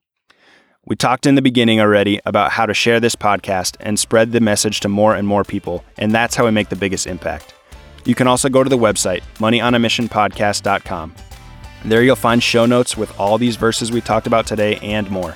We 0.84 0.94
talked 0.94 1.24
in 1.24 1.36
the 1.36 1.42
beginning 1.42 1.80
already 1.80 2.20
about 2.26 2.52
how 2.52 2.66
to 2.66 2.74
share 2.74 3.00
this 3.00 3.16
podcast 3.16 3.78
and 3.80 3.98
spread 3.98 4.32
the 4.32 4.40
message 4.40 4.80
to 4.80 4.90
more 4.90 5.14
and 5.14 5.26
more 5.26 5.42
people, 5.42 5.82
and 5.96 6.12
that's 6.12 6.36
how 6.36 6.44
we 6.44 6.50
make 6.50 6.68
the 6.68 6.76
biggest 6.76 7.06
impact. 7.06 7.54
You 8.04 8.14
can 8.14 8.26
also 8.26 8.50
go 8.50 8.62
to 8.62 8.68
the 8.68 8.76
website, 8.76 9.22
moneyonamissionpodcast.com. 9.36 11.14
There 11.86 12.02
you'll 12.02 12.16
find 12.16 12.42
show 12.42 12.66
notes 12.66 12.94
with 12.94 13.18
all 13.18 13.38
these 13.38 13.56
verses 13.56 13.90
we 13.90 14.02
talked 14.02 14.26
about 14.26 14.46
today 14.46 14.76
and 14.82 15.10
more. 15.10 15.34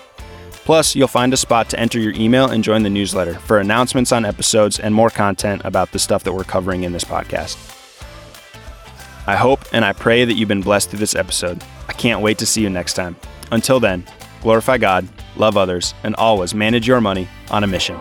Plus, 0.64 0.94
you'll 0.94 1.08
find 1.08 1.32
a 1.32 1.36
spot 1.36 1.68
to 1.70 1.78
enter 1.80 1.98
your 1.98 2.14
email 2.14 2.48
and 2.48 2.62
join 2.62 2.82
the 2.82 2.90
newsletter 2.90 3.34
for 3.34 3.58
announcements 3.58 4.12
on 4.12 4.24
episodes 4.24 4.78
and 4.78 4.94
more 4.94 5.10
content 5.10 5.62
about 5.64 5.90
the 5.90 5.98
stuff 5.98 6.22
that 6.24 6.32
we're 6.32 6.44
covering 6.44 6.84
in 6.84 6.92
this 6.92 7.04
podcast. 7.04 7.56
I 9.26 9.36
hope 9.36 9.60
and 9.72 9.84
I 9.84 9.92
pray 9.92 10.24
that 10.24 10.34
you've 10.34 10.48
been 10.48 10.62
blessed 10.62 10.90
through 10.90 10.98
this 11.00 11.14
episode. 11.14 11.62
I 11.88 11.92
can't 11.92 12.22
wait 12.22 12.38
to 12.38 12.46
see 12.46 12.62
you 12.62 12.70
next 12.70 12.94
time. 12.94 13.16
Until 13.50 13.80
then, 13.80 14.04
glorify 14.40 14.78
God, 14.78 15.08
love 15.36 15.56
others, 15.56 15.94
and 16.02 16.14
always 16.16 16.54
manage 16.54 16.86
your 16.86 17.00
money 17.00 17.28
on 17.50 17.64
a 17.64 17.66
mission. 17.66 17.98